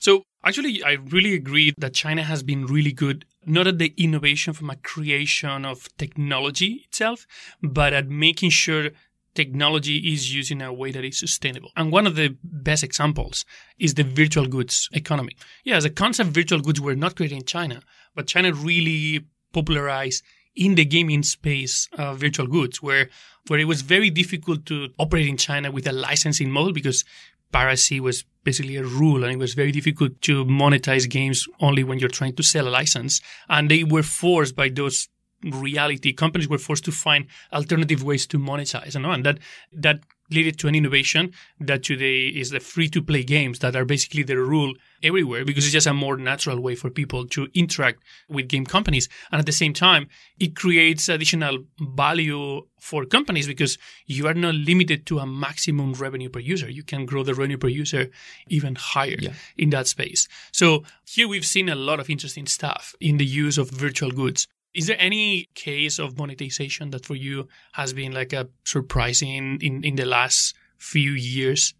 So 0.00 0.24
actually, 0.44 0.82
I 0.82 0.92
really 0.92 1.34
agree 1.34 1.72
that 1.78 1.94
China 1.94 2.22
has 2.22 2.42
been 2.42 2.66
really 2.66 2.92
good, 2.92 3.24
not 3.46 3.66
at 3.66 3.78
the 3.78 3.94
innovation 3.96 4.52
from 4.52 4.70
a 4.70 4.76
creation 4.76 5.64
of 5.64 5.88
technology 5.96 6.84
itself, 6.86 7.26
but 7.62 7.92
at 7.92 8.08
making 8.08 8.50
sure 8.50 8.90
technology 9.34 10.12
is 10.12 10.34
used 10.34 10.50
in 10.50 10.60
a 10.60 10.72
way 10.72 10.92
that 10.92 11.04
is 11.04 11.18
sustainable. 11.18 11.70
And 11.76 11.90
one 11.90 12.06
of 12.06 12.16
the 12.16 12.36
best 12.44 12.84
examples 12.84 13.44
is 13.78 13.94
the 13.94 14.04
virtual 14.04 14.46
goods 14.46 14.88
economy. 14.92 15.36
Yeah, 15.64 15.78
a 15.78 15.90
concept, 15.90 16.30
virtual 16.30 16.60
goods 16.60 16.80
were 16.80 16.96
not 16.96 17.16
created 17.16 17.36
in 17.36 17.44
China, 17.44 17.82
but 18.14 18.26
China 18.26 18.52
really 18.52 19.24
popularized 19.52 20.22
in 20.54 20.74
the 20.74 20.84
gaming 20.84 21.22
space 21.22 21.88
uh, 21.96 22.14
virtual 22.14 22.46
goods 22.46 22.82
where 22.82 23.08
where 23.48 23.58
it 23.58 23.64
was 23.64 23.82
very 23.82 24.10
difficult 24.10 24.66
to 24.66 24.88
operate 24.98 25.26
in 25.26 25.36
China 25.36 25.70
with 25.72 25.86
a 25.86 25.92
licensing 25.92 26.50
model 26.50 26.72
because 26.72 27.04
piracy 27.50 28.00
was 28.00 28.24
basically 28.44 28.76
a 28.76 28.84
rule 28.84 29.24
and 29.24 29.32
it 29.32 29.38
was 29.38 29.54
very 29.54 29.72
difficult 29.72 30.20
to 30.22 30.44
monetize 30.44 31.08
games 31.08 31.46
only 31.60 31.84
when 31.84 31.98
you're 31.98 32.08
trying 32.08 32.34
to 32.34 32.42
sell 32.42 32.68
a 32.68 32.70
license. 32.70 33.20
And 33.48 33.70
they 33.70 33.84
were 33.84 34.02
forced 34.02 34.56
by 34.56 34.68
those 34.68 35.08
reality 35.44 36.12
companies 36.12 36.48
were 36.48 36.58
forced 36.58 36.84
to 36.84 36.92
find 36.92 37.26
alternative 37.52 38.02
ways 38.02 38.26
to 38.28 38.38
monetize 38.38 38.94
and, 38.94 39.24
that 39.24 39.38
that 39.72 40.00
led 40.32 40.58
to 40.58 40.68
an 40.68 40.74
innovation 40.74 41.32
that 41.60 41.82
today 41.82 42.26
is 42.26 42.50
the 42.50 42.60
free 42.60 42.88
to 42.88 43.02
play 43.02 43.22
games 43.22 43.58
that 43.60 43.76
are 43.76 43.84
basically 43.84 44.22
the 44.22 44.36
rule 44.36 44.74
everywhere 45.02 45.44
because 45.44 45.64
it's 45.64 45.72
just 45.72 45.86
a 45.86 45.94
more 45.94 46.16
natural 46.16 46.60
way 46.60 46.74
for 46.74 46.90
people 46.90 47.26
to 47.26 47.48
interact 47.54 48.02
with 48.28 48.48
game 48.48 48.64
companies. 48.64 49.08
And 49.30 49.38
at 49.38 49.46
the 49.46 49.52
same 49.52 49.72
time, 49.72 50.08
it 50.38 50.54
creates 50.54 51.08
additional 51.08 51.64
value 51.80 52.62
for 52.80 53.04
companies 53.04 53.46
because 53.46 53.78
you 54.06 54.26
are 54.26 54.34
not 54.34 54.54
limited 54.54 55.06
to 55.06 55.18
a 55.18 55.26
maximum 55.26 55.92
revenue 55.94 56.28
per 56.28 56.40
user. 56.40 56.68
You 56.70 56.82
can 56.82 57.06
grow 57.06 57.22
the 57.22 57.34
revenue 57.34 57.58
per 57.58 57.68
user 57.68 58.10
even 58.48 58.74
higher 58.74 59.18
yeah. 59.20 59.32
in 59.56 59.70
that 59.70 59.86
space. 59.86 60.28
So 60.52 60.84
here 61.06 61.28
we've 61.28 61.46
seen 61.46 61.68
a 61.68 61.74
lot 61.74 62.00
of 62.00 62.10
interesting 62.10 62.46
stuff 62.46 62.94
in 63.00 63.18
the 63.18 63.26
use 63.26 63.58
of 63.58 63.70
virtual 63.70 64.10
goods. 64.10 64.48
Is 64.74 64.86
there 64.86 64.96
any 64.98 65.48
case 65.54 65.98
of 65.98 66.16
monetization 66.16 66.90
that 66.90 67.04
for 67.04 67.14
you 67.14 67.48
has 67.72 67.92
been 67.92 68.12
like 68.12 68.32
a 68.32 68.48
surprising 68.64 69.58
in, 69.60 69.84
in 69.84 69.96
the 69.96 70.06
last 70.06 70.54
few 70.78 71.12
years? 71.12 71.74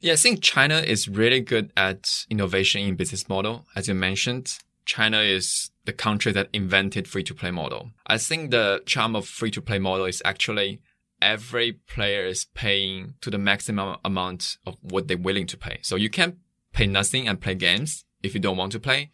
Yeah, 0.00 0.14
I 0.14 0.16
think 0.16 0.42
China 0.42 0.78
is 0.78 1.08
really 1.08 1.40
good 1.40 1.72
at 1.76 2.24
innovation 2.30 2.80
in 2.80 2.96
business 2.96 3.28
model. 3.28 3.66
As 3.76 3.88
you 3.88 3.94
mentioned, 3.94 4.58
China 4.86 5.20
is 5.20 5.70
the 5.84 5.92
country 5.92 6.32
that 6.32 6.48
invented 6.52 7.06
free 7.06 7.22
to 7.24 7.34
play 7.34 7.50
model. 7.50 7.90
I 8.06 8.16
think 8.16 8.50
the 8.50 8.82
charm 8.86 9.14
of 9.14 9.28
free 9.28 9.50
to 9.50 9.60
play 9.60 9.78
model 9.78 10.06
is 10.06 10.22
actually 10.24 10.80
every 11.20 11.72
player 11.72 12.24
is 12.24 12.46
paying 12.54 13.14
to 13.20 13.30
the 13.30 13.36
maximum 13.36 13.98
amount 14.02 14.56
of 14.66 14.76
what 14.80 15.06
they're 15.06 15.18
willing 15.18 15.46
to 15.48 15.58
pay. 15.58 15.78
So 15.82 15.96
you 15.96 16.08
can 16.08 16.38
pay 16.72 16.86
nothing 16.86 17.28
and 17.28 17.38
play 17.38 17.54
games 17.54 18.06
if 18.22 18.32
you 18.32 18.40
don't 18.40 18.56
want 18.56 18.72
to 18.72 18.80
play 18.80 19.10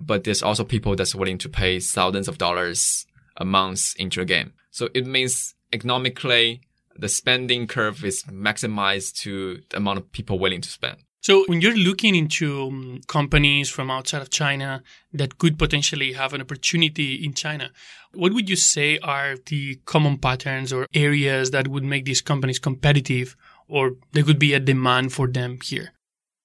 but 0.00 0.24
there's 0.24 0.42
also 0.42 0.64
people 0.64 0.96
that's 0.96 1.14
willing 1.14 1.38
to 1.38 1.48
pay 1.48 1.80
thousands 1.80 2.28
of 2.28 2.38
dollars 2.38 3.06
a 3.36 3.44
month 3.44 3.94
into 3.98 4.20
a 4.20 4.24
game. 4.24 4.52
So 4.70 4.88
it 4.94 5.06
means 5.06 5.54
economically, 5.72 6.62
the 6.96 7.08
spending 7.08 7.66
curve 7.66 8.04
is 8.04 8.22
maximized 8.24 9.16
to 9.20 9.62
the 9.70 9.76
amount 9.78 9.98
of 9.98 10.12
people 10.12 10.38
willing 10.38 10.60
to 10.60 10.68
spend. 10.68 10.98
So 11.22 11.44
when 11.46 11.60
you're 11.60 11.76
looking 11.76 12.16
into 12.16 12.66
um, 12.66 13.00
companies 13.06 13.70
from 13.70 13.92
outside 13.92 14.22
of 14.22 14.30
China 14.30 14.82
that 15.12 15.38
could 15.38 15.56
potentially 15.56 16.14
have 16.14 16.34
an 16.34 16.40
opportunity 16.40 17.14
in 17.14 17.32
China, 17.32 17.70
what 18.12 18.34
would 18.34 18.50
you 18.50 18.56
say 18.56 18.98
are 18.98 19.36
the 19.46 19.76
common 19.84 20.18
patterns 20.18 20.72
or 20.72 20.88
areas 20.94 21.52
that 21.52 21.68
would 21.68 21.84
make 21.84 22.06
these 22.06 22.20
companies 22.20 22.58
competitive 22.58 23.36
or 23.68 23.92
there 24.12 24.24
could 24.24 24.40
be 24.40 24.52
a 24.52 24.58
demand 24.58 25.12
for 25.12 25.28
them 25.28 25.58
here? 25.62 25.92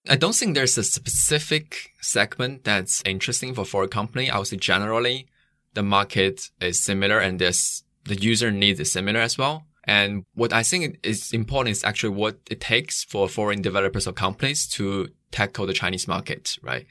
I 0.10 0.16
don't 0.16 0.36
think 0.36 0.56
there's 0.56 0.78
a 0.78 0.84
specific 0.84 1.92
segment 2.02 2.64
that's 2.64 3.02
interesting 3.06 3.54
for 3.54 3.66
foreign 3.66 3.90
company. 3.90 4.30
I 4.30 4.38
would 4.38 4.48
say 4.48 4.58
generally 4.58 5.28
the 5.74 5.84
market 5.84 6.50
is 6.62 6.80
similar 6.80 7.20
and 7.20 7.40
there's 7.40 7.84
the 8.06 8.16
user 8.16 8.52
needs 8.52 8.80
is 8.80 8.92
similar 8.92 9.20
as 9.20 9.38
well. 9.38 9.66
And 9.84 10.26
what 10.34 10.54
I 10.54 10.64
think 10.64 11.00
is 11.04 11.32
important 11.32 11.72
is 11.72 11.84
actually 11.84 12.16
what 12.16 12.38
it 12.50 12.62
takes 12.62 13.04
for 13.04 13.30
foreign 13.30 13.62
developers 13.62 14.08
or 14.08 14.14
companies 14.14 14.68
to 14.70 15.10
tackle 15.32 15.66
the 15.66 15.74
Chinese 15.74 16.08
market, 16.08 16.58
right? 16.62 16.86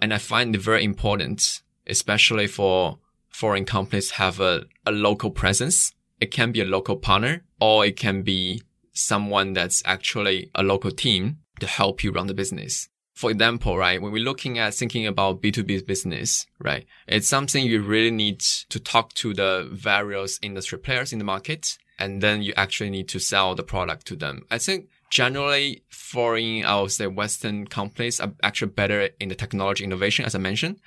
And 0.00 0.12
I 0.12 0.18
find 0.18 0.54
it 0.54 0.60
very 0.60 0.84
important, 0.84 1.62
especially 1.86 2.48
for 2.48 2.98
foreign 3.28 3.64
companies 3.64 4.12
have 4.12 4.40
a, 4.40 4.64
a 4.84 4.92
local 4.92 5.30
presence. 5.30 5.92
It 6.20 6.30
can 6.30 6.52
be 6.52 6.60
a 6.60 6.64
local 6.64 6.96
partner 6.96 7.44
or 7.60 7.86
it 7.86 7.96
can 7.96 8.22
be 8.22 8.62
someone 8.92 9.52
that's 9.52 9.82
actually 9.84 10.50
a 10.54 10.62
local 10.62 10.90
team 10.90 11.38
to 11.60 11.66
help 11.66 12.02
you 12.02 12.12
run 12.12 12.26
the 12.26 12.34
business. 12.34 12.88
For 13.14 13.30
example, 13.30 13.76
right, 13.76 14.00
when 14.00 14.10
we're 14.10 14.24
looking 14.24 14.58
at 14.58 14.74
thinking 14.74 15.06
about 15.06 15.42
B2B 15.42 15.86
business, 15.86 16.46
right, 16.58 16.86
it's 17.06 17.28
something 17.28 17.64
you 17.64 17.82
really 17.82 18.10
need 18.10 18.40
to 18.40 18.80
talk 18.80 19.12
to 19.14 19.34
the 19.34 19.68
various 19.70 20.38
industry 20.42 20.78
players 20.78 21.12
in 21.12 21.18
the 21.18 21.24
market. 21.24 21.76
And 21.98 22.20
then 22.20 22.42
you 22.42 22.52
actually 22.56 22.90
need 22.90 23.08
to 23.10 23.20
sell 23.20 23.54
the 23.54 23.62
product 23.62 24.06
to 24.06 24.16
them. 24.16 24.42
I 24.50 24.58
think 24.58 24.88
generally 25.10 25.84
foreign, 25.90 26.64
I 26.64 26.80
would 26.80 26.90
say 26.90 27.06
Western 27.06 27.66
companies 27.66 28.18
are 28.18 28.32
actually 28.42 28.72
better 28.72 29.10
in 29.20 29.28
the 29.28 29.34
technology 29.34 29.84
innovation, 29.84 30.24
as 30.24 30.34
I 30.34 30.38
mentioned, 30.38 30.80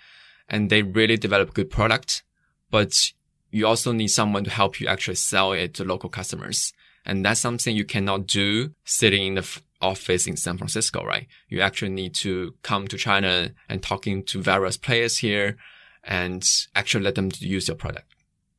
and 0.49 0.69
they 0.69 0.81
really 0.81 1.15
develop 1.15 1.53
good 1.53 1.69
product. 1.69 2.23
But 2.69 3.11
you 3.51 3.65
also 3.65 3.93
need 3.93 4.07
someone 4.07 4.43
to 4.43 4.49
help 4.49 4.81
you 4.81 4.87
actually 4.87 5.15
sell 5.15 5.53
it 5.53 5.75
to 5.75 5.85
local 5.85 6.09
customers. 6.09 6.73
And 7.05 7.23
that's 7.23 7.39
something 7.39 7.75
you 7.75 7.85
cannot 7.85 8.27
do 8.27 8.71
sitting 8.83 9.27
in 9.27 9.35
the 9.35 9.61
office 9.81 10.25
in 10.27 10.37
San 10.37 10.57
Francisco, 10.57 11.03
right? 11.03 11.27
You 11.49 11.61
actually 11.61 11.91
need 11.91 12.15
to 12.15 12.55
come 12.63 12.87
to 12.87 12.97
China 12.97 13.51
and 13.69 13.83
talking 13.83 14.23
to 14.25 14.41
various 14.41 14.77
players 14.77 15.19
here 15.19 15.57
and 16.03 16.43
actually 16.75 17.03
let 17.03 17.15
them 17.15 17.29
use 17.39 17.67
your 17.67 17.77
product. 17.77 18.15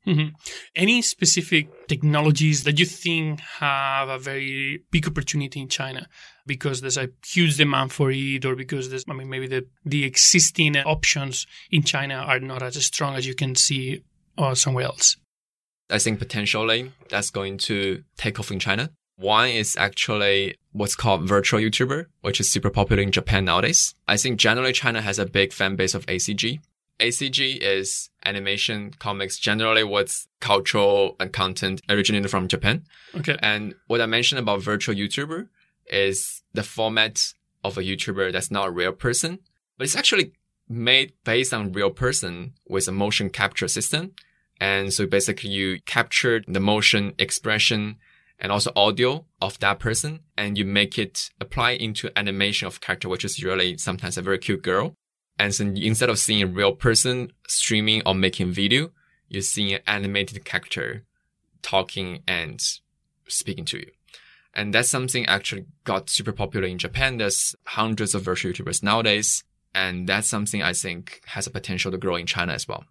Mm-hmm. 0.07 0.37
Any 0.77 1.03
specific 1.03 1.89
technologies 1.89 2.63
that 2.63 2.79
you 2.79 2.87
think 2.87 3.41
have 3.41 4.09
a 4.09 4.19
very 4.19 4.85
big 4.93 5.09
opportunity 5.09 5.61
in 5.61 5.69
China 5.69 6.07
because 6.47 6.81
there's 6.81 6.97
a 6.97 7.09
huge 7.27 7.57
demand 7.57 7.93
for 7.93 8.13
it, 8.13 8.45
or 8.45 8.55
because 8.55 8.89
there's, 8.89 9.05
I 9.09 9.15
mean, 9.15 9.29
maybe 9.29 9.49
the 9.49 9.67
the 9.85 10.05
existing 10.05 10.77
options 10.77 11.45
in 11.73 11.83
China 11.83 12.15
are 12.15 12.39
not 12.39 12.63
as 12.63 12.77
strong 12.85 13.17
as 13.17 13.27
you 13.27 13.35
can 13.35 13.57
see 13.57 14.03
uh, 14.39 14.55
somewhere 14.55 14.85
else? 14.85 15.17
I 15.91 15.99
think 15.99 16.19
potentially 16.19 16.93
that's 17.09 17.31
going 17.31 17.59
to 17.59 18.03
take 18.17 18.41
off 18.41 18.51
in 18.51 18.59
China. 18.59 18.91
One 19.17 19.49
is 19.49 19.77
actually 19.77 20.57
what's 20.73 20.95
called 20.95 21.27
virtual 21.27 21.61
YouTuber, 21.61 22.07
which 22.21 22.41
is 22.41 22.51
super 22.51 22.71
popular 22.71 23.03
in 23.03 23.13
Japan 23.13 23.47
nowadays. 23.47 23.95
I 24.07 24.17
think 24.17 24.39
generally 24.39 24.73
China 24.73 25.01
has 25.01 25.19
a 25.19 25.27
big 25.27 25.53
fan 25.53 25.77
base 25.77 25.95
of 25.95 26.05
ACG. 26.07 26.61
ACG 27.01 27.59
is 27.61 28.11
animation, 28.25 28.93
comics, 28.99 29.39
generally 29.39 29.85
what's 29.85 30.29
cultural 30.41 31.17
and 31.21 31.33
content 31.33 31.81
originated 31.89 32.31
from 32.31 32.49
Japan. 32.49 32.85
Okay. 33.15 33.37
And 33.41 33.75
what 33.87 34.01
I 34.01 34.07
mentioned 34.07 34.39
about 34.39 34.63
virtual 34.63 34.95
YouTuber 34.95 35.49
is 35.87 36.43
the 36.53 36.63
format 36.63 37.33
of 37.65 37.79
a 37.79 37.83
YouTuber 37.83 38.33
that's 38.33 38.51
not 38.51 38.69
a 38.69 38.71
real 38.71 38.93
person, 38.93 39.39
but 39.79 39.85
it's 39.85 39.97
actually 39.97 40.33
made 40.69 41.13
based 41.25 41.55
on 41.55 41.73
real 41.73 41.91
person 41.91 42.55
with 42.69 42.89
a 42.89 42.93
motion 42.93 43.31
capture 43.31 43.69
system. 43.69 44.13
And 44.61 44.93
so 44.93 45.07
basically 45.07 45.51
you 45.51 45.81
capture 45.85 46.43
the 46.47 46.61
motion 46.61 47.15
expression 47.19 47.97
and 48.39 48.53
also 48.53 48.73
audio 48.77 49.25
of 49.41 49.59
that 49.61 49.79
person 49.79 50.21
and 50.37 50.59
you 50.59 50.65
make 50.65 50.99
it 50.99 51.31
apply 51.41 51.73
into 51.73 52.11
animation 52.17 52.67
of 52.67 52.81
character, 52.81 53.09
which 53.09 53.25
is 53.25 53.43
really 53.43 53.77
sometimes 53.79 54.17
a 54.17 54.23
very 54.23 54.39
cute 54.39 54.63
girl. 54.63 54.95
And 55.39 55.55
so 55.55 55.65
instead 55.65 56.09
of 56.09 56.19
seeing 56.19 56.43
a 56.43 56.47
real 56.47 56.73
person 56.73 57.33
streaming 57.47 58.03
or 58.07 58.15
making 58.15 58.53
video, 58.53 58.91
you're 59.29 59.43
seeing 59.43 59.75
an 59.75 59.81
animated 59.87 60.45
character 60.45 61.05
talking 61.63 62.23
and 62.27 62.63
speaking 63.29 63.65
to 63.67 63.79
you. 63.79 63.91
And 64.55 64.73
that's 64.73 64.89
something 64.89 65.27
actually 65.27 65.67
got 65.85 66.09
super 66.09 66.33
popular 66.33 66.67
in 66.67 66.79
Japan. 66.79 67.19
There's 67.19 67.55
hundreds 67.65 68.15
of 68.15 68.23
virtual 68.23 68.53
YouTubers 68.53 68.83
nowadays. 68.83 69.45
And 69.75 70.09
that's 70.09 70.29
something 70.29 70.63
I 70.63 70.73
think 70.73 71.21
has 71.27 71.47
a 71.47 71.51
potential 71.51 71.91
to 71.91 71.99
grow 71.99 72.17
in 72.17 72.25
China 72.25 72.55
as 72.55 72.67
well. 72.67 72.85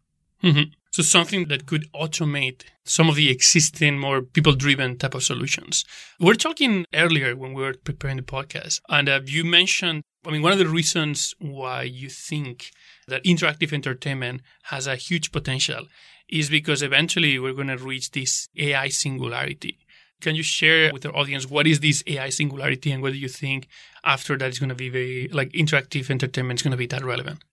Mm-hmm. 0.44 0.72
So 0.92 1.04
something 1.04 1.50
that 1.50 1.65
could 1.65 1.92
automate 1.94 2.63
some 2.86 3.10
of 3.10 3.15
the 3.15 3.30
existing 3.30 4.00
more 4.00 4.22
people-driven 4.22 4.98
type 4.98 5.13
of 5.13 5.24
solutions. 5.24 5.84
We 6.20 6.32
are 6.32 6.36
talking 6.36 6.86
earlier 6.94 7.36
when 7.36 7.54
we 7.54 7.63
were 7.63 7.74
preparing 7.74 8.18
the 8.18 8.24
podcast, 8.24 8.80
and 8.89 9.10
uh, 9.10 9.22
you 9.25 9.44
mentioned. 9.44 10.04
I 10.25 10.32
mean, 10.32 10.42
one 10.42 10.54
of 10.54 10.58
the 10.58 10.68
reasons 10.68 11.36
why 11.38 11.84
you 11.84 12.10
think 12.10 12.72
that 13.08 13.24
interactive 13.24 13.72
entertainment 13.74 14.42
has 14.63 14.88
a 14.88 14.96
huge 14.96 15.32
potential 15.32 15.86
is 16.30 16.50
because 16.50 16.82
eventually 16.82 17.38
we're 17.38 17.54
going 17.54 17.68
to 17.68 17.77
reach 17.77 18.12
this 18.12 18.48
AI 18.58 18.88
singularity. 18.89 19.77
Can 20.22 20.36
you 20.36 20.44
share 20.44 20.92
with 20.92 21.06
our 21.06 21.15
audience 21.15 21.50
what 21.50 21.68
is 21.68 21.80
this 21.82 22.04
AI 22.08 22.30
singularity 22.30 22.92
and 22.92 23.04
whether 23.04 23.15
you 23.15 23.27
think 23.27 23.68
after 24.04 24.38
that 24.38 24.48
it's 24.48 24.60
going 24.60 24.70
to 24.70 24.75
be 24.75 24.89
very 24.89 25.27
like 25.32 25.51
interactive 25.51 26.10
entertainment 26.10 26.60
is 26.60 26.63
going 26.63 26.72
to 26.72 26.77
be 26.77 26.88
that 26.88 27.04
relevant? 27.04 27.44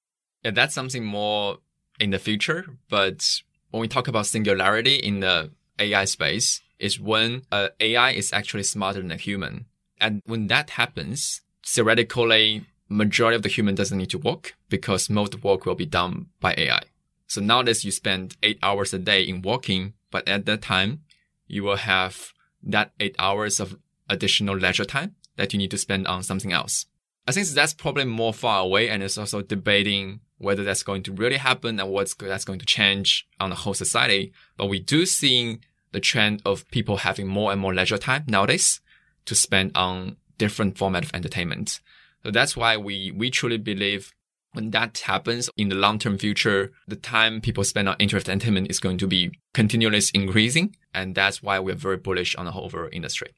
Yeah, 0.43 0.53
that's 0.53 0.75
something 0.75 1.05
more 1.05 1.59
in 1.99 2.11
the 2.11 2.19
future. 2.19 2.67
But 2.89 3.43
when 3.71 3.81
we 3.81 3.89
talk 3.89 4.09
about 4.09 4.27
singularity 4.27 4.97
in 4.97 5.21
the 5.21 5.51
AI 5.79 6.05
space, 6.05 6.61
is 6.79 6.99
when 6.99 7.43
uh, 7.53 7.69
AI 7.79 8.11
is 8.11 8.33
actually 8.33 8.65
smarter 8.65 9.01
than 9.01 9.13
a 9.13 9.17
human. 9.17 9.67
And 10.01 10.21
when 10.27 10.49
that 10.49 10.71
happens, 10.71 11.41
theoretically, 11.65 12.67
majority 12.89 13.37
of 13.37 13.43
the 13.43 13.49
human 13.49 13.77
doesn't 13.77 13.97
need 13.97 14.11
to 14.11 14.19
work 14.19 14.55
because 14.69 15.09
most 15.09 15.43
work 15.45 15.65
will 15.65 15.77
be 15.77 15.87
done 15.87 16.27
by 16.41 16.55
AI. 16.59 16.83
So 17.29 17.41
nowadays 17.41 17.85
you 17.85 17.93
spend 17.93 18.37
eight 18.43 18.59
hours 18.63 18.93
a 18.93 18.99
day 18.99 19.23
in 19.23 19.43
working, 19.43 19.95
but 20.11 20.27
at 20.29 20.45
that 20.47 20.61
time, 20.61 21.03
you 21.47 21.63
will 21.63 21.77
have 21.77 22.33
that 22.63 22.93
eight 23.01 23.15
hours 23.19 23.61
of 23.61 23.79
additional 24.09 24.57
leisure 24.57 24.85
time 24.85 25.15
that 25.37 25.53
you 25.53 25.59
need 25.59 25.71
to 25.71 25.79
spend 25.79 26.07
on 26.07 26.23
something 26.23 26.53
else. 26.53 26.87
I 27.27 27.33
think 27.33 27.47
that's 27.49 27.75
probably 27.75 28.05
more 28.05 28.35
far 28.35 28.63
away 28.63 28.89
and 28.89 29.03
it's 29.03 29.19
also 29.19 29.43
debating 29.43 30.21
whether 30.39 30.65
that's 30.65 30.83
going 30.83 31.05
to 31.05 31.13
really 31.13 31.37
happen 31.37 31.79
and 31.79 31.89
what's 31.89 32.15
that's 32.15 32.45
going 32.45 32.59
to 32.59 32.67
change 32.67 33.29
on 33.39 33.51
the 33.51 33.57
whole 33.57 33.75
society. 33.75 34.33
But 34.57 34.67
we 34.67 34.81
do 34.81 35.07
see 35.07 35.61
the 35.93 36.01
trend 36.01 36.43
of 36.45 36.69
people 36.71 36.99
having 36.99 37.29
more 37.29 37.53
and 37.53 37.61
more 37.61 37.73
leisure 37.73 37.99
time 37.99 38.25
nowadays 38.27 38.81
to 39.27 39.35
spend 39.37 39.71
on 39.77 40.17
different 40.39 40.77
format 40.77 41.05
of 41.05 41.15
entertainment. 41.15 41.81
So 42.25 42.31
that's 42.31 42.57
why 42.57 42.77
we, 42.77 43.13
we 43.13 43.31
truly 43.31 43.59
believe 43.59 44.13
when 44.53 44.71
that 44.71 44.99
happens 44.99 45.49
in 45.57 45.69
the 45.69 45.75
long-term 45.75 46.19
future, 46.19 46.73
the 46.87 46.97
time 46.97 47.41
people 47.41 47.65
spend 47.65 47.89
on 47.89 47.97
interactive 47.97 48.29
entertainment 48.29 48.71
is 48.71 48.81
going 48.81 48.99
to 48.99 49.07
be 49.07 49.31
continuously 49.55 50.21
increasing. 50.21 50.77
And 50.93 51.15
that's 51.15 51.43
why 51.43 51.59
we're 51.59 51.75
very 51.75 51.97
bullish 51.97 52.35
on 52.37 52.45
the 52.45 52.51
whole 52.51 52.71
industry. 52.93 53.31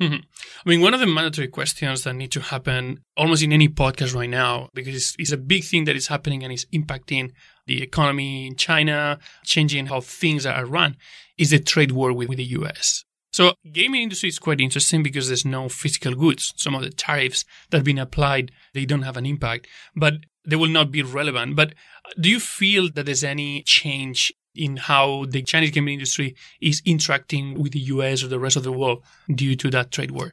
Mm-hmm. 0.00 0.14
I 0.14 0.68
mean, 0.68 0.80
one 0.80 0.92
of 0.92 1.00
the 1.00 1.06
mandatory 1.06 1.48
questions 1.48 2.02
that 2.02 2.14
need 2.14 2.32
to 2.32 2.40
happen 2.40 3.04
almost 3.16 3.44
in 3.44 3.52
any 3.52 3.68
podcast 3.68 4.14
right 4.14 4.28
now, 4.28 4.68
because 4.74 4.94
it's, 4.94 5.14
it's, 5.18 5.32
a 5.32 5.36
big 5.36 5.62
thing 5.62 5.84
that 5.84 5.94
is 5.94 6.08
happening 6.08 6.42
and 6.42 6.52
is 6.52 6.66
impacting 6.74 7.30
the 7.66 7.80
economy 7.80 8.48
in 8.48 8.56
China, 8.56 9.20
changing 9.44 9.86
how 9.86 10.00
things 10.00 10.46
are 10.46 10.66
run, 10.66 10.96
is 11.38 11.50
the 11.50 11.60
trade 11.60 11.92
war 11.92 12.12
with, 12.12 12.28
with 12.28 12.38
the 12.38 12.44
US. 12.44 13.04
So 13.32 13.54
gaming 13.72 14.02
industry 14.02 14.28
is 14.28 14.38
quite 14.38 14.60
interesting 14.60 15.02
because 15.02 15.28
there's 15.28 15.44
no 15.44 15.68
physical 15.68 16.14
goods. 16.14 16.52
Some 16.56 16.74
of 16.74 16.82
the 16.82 16.90
tariffs 16.90 17.44
that 17.70 17.78
have 17.78 17.84
been 17.84 17.98
applied, 17.98 18.50
they 18.74 18.84
don't 18.84 19.02
have 19.02 19.16
an 19.16 19.26
impact, 19.26 19.66
but 19.94 20.14
they 20.46 20.56
will 20.56 20.68
not 20.68 20.90
be 20.90 21.02
relevant. 21.02 21.56
But 21.56 21.74
do 22.20 22.28
you 22.28 22.40
feel 22.40 22.90
that 22.92 23.06
there's 23.06 23.24
any 23.24 23.62
change 23.62 24.32
in 24.54 24.76
how 24.76 25.26
the 25.28 25.42
Chinese 25.42 25.70
gaming 25.70 25.94
industry 25.94 26.34
is 26.60 26.82
interacting 26.84 27.60
with 27.60 27.72
the 27.72 27.80
US 27.80 28.22
or 28.22 28.28
the 28.28 28.38
rest 28.38 28.56
of 28.56 28.62
the 28.62 28.72
world 28.72 29.02
due 29.32 29.56
to 29.56 29.70
that 29.70 29.90
trade 29.90 30.10
war? 30.10 30.32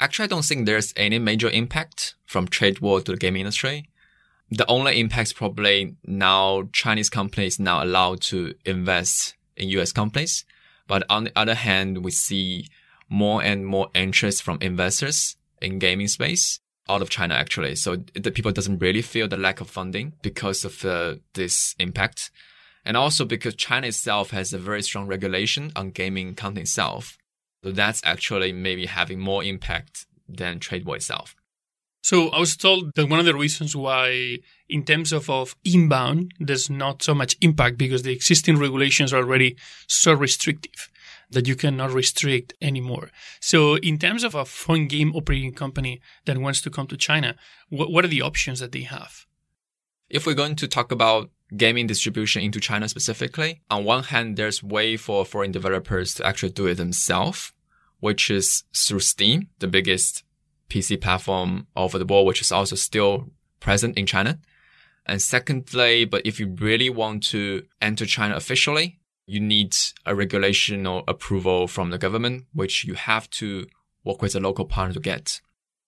Actually, 0.00 0.24
I 0.24 0.28
don't 0.28 0.44
think 0.44 0.66
there's 0.66 0.92
any 0.96 1.18
major 1.18 1.48
impact 1.48 2.14
from 2.24 2.48
trade 2.48 2.80
war 2.80 3.00
to 3.00 3.12
the 3.12 3.18
gaming 3.18 3.40
industry. 3.40 3.88
The 4.50 4.66
only 4.66 5.00
impact 5.00 5.28
is 5.28 5.32
probably 5.32 5.96
now 6.04 6.68
Chinese 6.72 7.08
companies 7.08 7.58
now 7.58 7.82
allowed 7.82 8.20
to 8.22 8.54
invest 8.64 9.34
in 9.56 9.68
US 9.70 9.92
companies. 9.92 10.44
But 10.86 11.04
on 11.08 11.24
the 11.24 11.32
other 11.34 11.54
hand, 11.54 12.04
we 12.04 12.10
see 12.10 12.68
more 13.08 13.42
and 13.42 13.66
more 13.66 13.88
interest 13.94 14.42
from 14.42 14.58
investors 14.60 15.36
in 15.62 15.78
gaming 15.78 16.08
space 16.08 16.60
out 16.88 17.02
of 17.02 17.10
China 17.10 17.34
actually. 17.34 17.76
So 17.76 17.96
the 18.14 18.30
people 18.30 18.52
doesn't 18.52 18.78
really 18.78 19.02
feel 19.02 19.28
the 19.28 19.36
lack 19.36 19.60
of 19.60 19.70
funding 19.70 20.12
because 20.22 20.64
of 20.64 20.84
uh, 20.84 21.16
this 21.34 21.74
impact. 21.78 22.30
And 22.84 22.96
also 22.96 23.24
because 23.24 23.54
China 23.54 23.86
itself 23.86 24.30
has 24.30 24.52
a 24.52 24.58
very 24.58 24.82
strong 24.82 25.06
regulation 25.06 25.72
on 25.74 25.90
gaming 25.90 26.34
content 26.34 26.64
itself. 26.64 27.16
So 27.62 27.72
that's 27.72 28.02
actually 28.04 28.52
maybe 28.52 28.86
having 28.86 29.20
more 29.20 29.42
impact 29.42 30.06
than 30.28 30.60
trade 30.60 30.84
war 30.84 30.96
itself. 30.96 31.34
So 32.02 32.28
I 32.28 32.38
was 32.38 32.54
told 32.54 32.94
that 32.96 33.08
one 33.08 33.18
of 33.18 33.24
the 33.24 33.34
reasons 33.34 33.74
why, 33.74 34.40
in 34.68 34.84
terms 34.84 35.10
of, 35.10 35.30
of 35.30 35.56
inbound, 35.64 36.32
there's 36.38 36.68
not 36.68 37.02
so 37.02 37.14
much 37.14 37.34
impact 37.40 37.78
because 37.78 38.02
the 38.02 38.12
existing 38.12 38.58
regulations 38.58 39.14
are 39.14 39.22
already 39.22 39.56
so 39.86 40.12
restrictive 40.12 40.90
that 41.30 41.48
you 41.48 41.56
cannot 41.56 41.92
restrict 41.92 42.52
anymore. 42.60 43.10
So 43.40 43.76
in 43.76 43.98
terms 43.98 44.22
of 44.22 44.34
a 44.34 44.44
phone 44.44 44.86
game 44.86 45.16
operating 45.16 45.54
company 45.54 46.02
that 46.26 46.36
wants 46.36 46.60
to 46.62 46.70
come 46.70 46.86
to 46.88 46.96
China, 46.98 47.36
what, 47.70 47.90
what 47.90 48.04
are 48.04 48.08
the 48.08 48.20
options 48.20 48.60
that 48.60 48.72
they 48.72 48.82
have? 48.82 49.24
If 50.10 50.26
we're 50.26 50.34
going 50.34 50.56
to 50.56 50.68
talk 50.68 50.92
about 50.92 51.30
gaming 51.56 51.86
distribution 51.86 52.42
into 52.42 52.60
China 52.60 52.88
specifically, 52.88 53.62
on 53.70 53.84
one 53.84 54.04
hand, 54.04 54.36
there's 54.36 54.62
way 54.62 54.96
for 54.96 55.24
foreign 55.24 55.52
developers 55.52 56.14
to 56.14 56.26
actually 56.26 56.52
do 56.52 56.66
it 56.66 56.76
themselves, 56.76 57.52
which 58.00 58.30
is 58.30 58.64
through 58.74 59.00
Steam, 59.00 59.48
the 59.58 59.68
biggest 59.68 60.24
PC 60.68 61.00
platform 61.00 61.66
over 61.76 61.98
the 61.98 62.04
world, 62.04 62.26
which 62.26 62.40
is 62.40 62.52
also 62.52 62.76
still 62.76 63.30
present 63.60 63.96
in 63.96 64.06
China. 64.06 64.38
And 65.06 65.20
secondly, 65.20 66.04
but 66.04 66.22
if 66.24 66.40
you 66.40 66.54
really 66.58 66.90
want 66.90 67.22
to 67.24 67.64
enter 67.80 68.06
China 68.06 68.36
officially, 68.36 68.98
you 69.26 69.40
need 69.40 69.74
a 70.04 70.14
regulation 70.14 70.86
or 70.86 71.04
approval 71.06 71.66
from 71.68 71.90
the 71.90 71.98
government, 71.98 72.44
which 72.52 72.84
you 72.84 72.94
have 72.94 73.28
to 73.30 73.66
work 74.04 74.20
with 74.22 74.34
a 74.34 74.40
local 74.40 74.64
partner 74.64 74.94
to 74.94 75.00
get. 75.00 75.40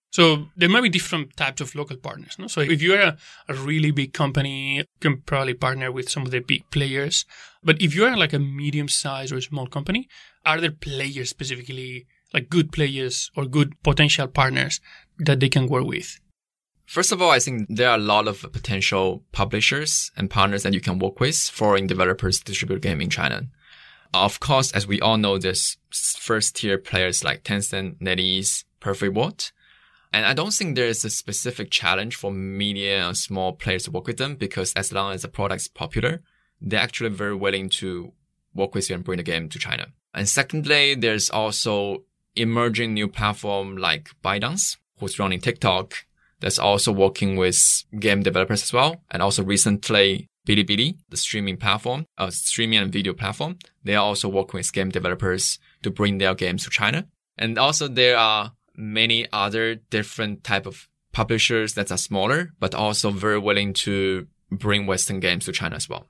So 0.09 0.47
there 0.55 0.69
might 0.69 0.81
be 0.81 0.89
different 0.89 1.35
types 1.35 1.61
of 1.61 1.75
local 1.75 1.97
partners. 1.97 2.37
No? 2.39 2.47
So 2.47 2.61
if 2.61 2.81
you're 2.81 2.99
a, 2.99 3.17
a 3.49 3.53
really 3.53 3.91
big 3.91 4.13
company, 4.13 4.77
you 4.77 4.85
can 4.99 5.21
probably 5.21 5.53
partner 5.53 5.91
with 5.91 6.09
some 6.09 6.23
of 6.23 6.31
the 6.31 6.39
big 6.39 6.69
players. 6.71 7.25
But 7.63 7.81
if 7.81 7.93
you're 7.93 8.15
like 8.15 8.33
a 8.33 8.39
medium 8.39 8.87
sized 8.87 9.33
or 9.33 9.41
small 9.41 9.67
company, 9.67 10.07
are 10.45 10.61
there 10.61 10.71
players 10.71 11.29
specifically 11.29 12.07
like 12.33 12.49
good 12.49 12.71
players 12.71 13.31
or 13.35 13.45
good 13.45 13.73
potential 13.83 14.27
partners 14.27 14.79
that 15.19 15.39
they 15.39 15.49
can 15.49 15.67
work 15.67 15.85
with? 15.85 16.19
First 16.85 17.11
of 17.11 17.21
all, 17.21 17.31
I 17.31 17.39
think 17.39 17.67
there 17.67 17.89
are 17.89 17.97
a 17.97 18.01
lot 18.01 18.29
of 18.29 18.41
potential 18.53 19.23
publishers 19.33 20.09
and 20.15 20.29
partners 20.29 20.63
that 20.63 20.73
you 20.73 20.79
can 20.79 20.99
work 20.99 21.19
with, 21.19 21.35
foreign 21.37 21.85
developers 21.85 22.39
distribute 22.39 22.81
game 22.81 23.01
in 23.01 23.09
China. 23.09 23.43
Of 24.13 24.39
course, 24.39 24.71
as 24.71 24.87
we 24.87 25.01
all 25.01 25.17
know, 25.17 25.37
there's 25.37 25.77
first 25.91 26.55
tier 26.55 26.77
players 26.77 27.25
like 27.25 27.43
Tencent, 27.43 27.99
NetEase, 27.99 28.63
Perfect 28.79 29.13
World. 29.13 29.51
And 30.13 30.25
I 30.25 30.33
don't 30.33 30.53
think 30.53 30.75
there 30.75 30.87
is 30.87 31.03
a 31.05 31.09
specific 31.09 31.69
challenge 31.71 32.15
for 32.15 32.31
media 32.31 33.05
and 33.05 33.17
small 33.17 33.53
players 33.53 33.83
to 33.83 33.91
work 33.91 34.07
with 34.07 34.17
them 34.17 34.35
because 34.35 34.73
as 34.73 34.91
long 34.91 35.13
as 35.13 35.21
the 35.21 35.27
product 35.27 35.61
is 35.61 35.67
popular, 35.67 36.21
they're 36.61 36.79
actually 36.79 37.09
very 37.09 37.35
willing 37.35 37.69
to 37.69 38.13
work 38.53 38.73
with 38.73 38.89
you 38.89 38.95
and 38.95 39.03
bring 39.03 39.17
the 39.17 39.23
game 39.23 39.49
to 39.49 39.59
China. 39.59 39.87
And 40.13 40.27
secondly, 40.27 40.95
there's 40.95 41.29
also 41.29 42.03
emerging 42.35 42.93
new 42.93 43.07
platform 43.07 43.77
like 43.77 44.09
ByteDance, 44.23 44.77
who's 44.99 45.19
running 45.19 45.39
TikTok, 45.39 45.93
that's 46.39 46.59
also 46.59 46.91
working 46.91 47.35
with 47.35 47.83
game 47.99 48.23
developers 48.23 48.63
as 48.63 48.73
well. 48.73 49.01
And 49.09 49.21
also 49.21 49.43
recently, 49.43 50.27
Bilibili, 50.47 50.97
the 51.09 51.17
streaming 51.17 51.57
platform, 51.57 52.05
uh, 52.17 52.29
streaming 52.29 52.79
and 52.79 52.91
video 52.91 53.13
platform, 53.13 53.57
they 53.83 53.95
are 53.95 54.05
also 54.05 54.29
working 54.29 54.59
with 54.59 54.71
game 54.71 54.89
developers 54.89 55.59
to 55.83 55.89
bring 55.89 56.19
their 56.19 56.35
games 56.35 56.63
to 56.63 56.69
China. 56.69 57.07
And 57.37 57.57
also 57.57 57.87
there 57.87 58.17
are 58.17 58.53
many 58.77 59.27
other 59.33 59.75
different 59.75 60.43
type 60.43 60.65
of 60.65 60.87
publishers 61.11 61.73
that 61.73 61.91
are 61.91 61.97
smaller, 61.97 62.53
but 62.59 62.75
also 62.75 63.09
very 63.11 63.39
willing 63.39 63.73
to 63.73 64.27
bring 64.51 64.85
Western 64.85 65.19
games 65.19 65.45
to 65.45 65.51
China 65.51 65.75
as 65.75 65.89
well. 65.89 66.07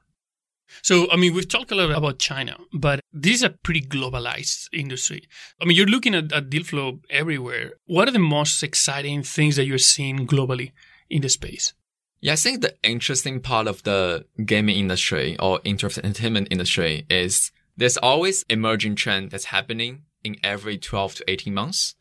So, 0.84 1.10
I 1.12 1.16
mean, 1.16 1.34
we've 1.34 1.48
talked 1.48 1.72
a 1.72 1.76
lot 1.76 1.92
about 1.92 2.20
China, 2.20 2.58
but 2.74 3.00
this 3.14 3.36
is 3.36 3.44
a 3.44 3.50
pretty 3.50 3.82
globalized 3.82 4.68
industry. 4.74 5.24
I 5.62 5.66
mean, 5.66 5.78
you're 5.78 5.86
looking 5.86 6.14
at, 6.14 6.32
at 6.34 6.50
deal 6.50 6.64
flow 6.64 7.00
everywhere. 7.10 7.72
What 7.86 8.08
are 8.08 8.12
the 8.12 8.20
most 8.20 8.62
exciting 8.64 9.24
things 9.24 9.56
that 9.56 9.66
you're 9.66 9.78
seeing 9.78 10.28
globally 10.28 10.72
in 11.10 11.22
the 11.22 11.30
space? 11.30 11.74
Yeah, 12.20 12.34
I 12.34 12.36
think 12.36 12.62
the 12.62 12.76
interesting 12.84 13.40
part 13.40 13.68
of 13.68 13.84
the 13.84 14.26
gaming 14.44 14.78
industry 14.78 15.38
or 15.40 15.62
entertainment 15.64 16.48
industry 16.50 17.06
is 17.10 17.52
there's 17.78 17.98
always 17.98 18.44
emerging 18.50 18.96
trend 18.96 19.32
that's 19.32 19.46
happening 19.46 20.04
in 20.24 20.36
every 20.44 20.78
12 20.78 21.16
to 21.16 21.32
18 21.32 21.54
months. 21.54 21.96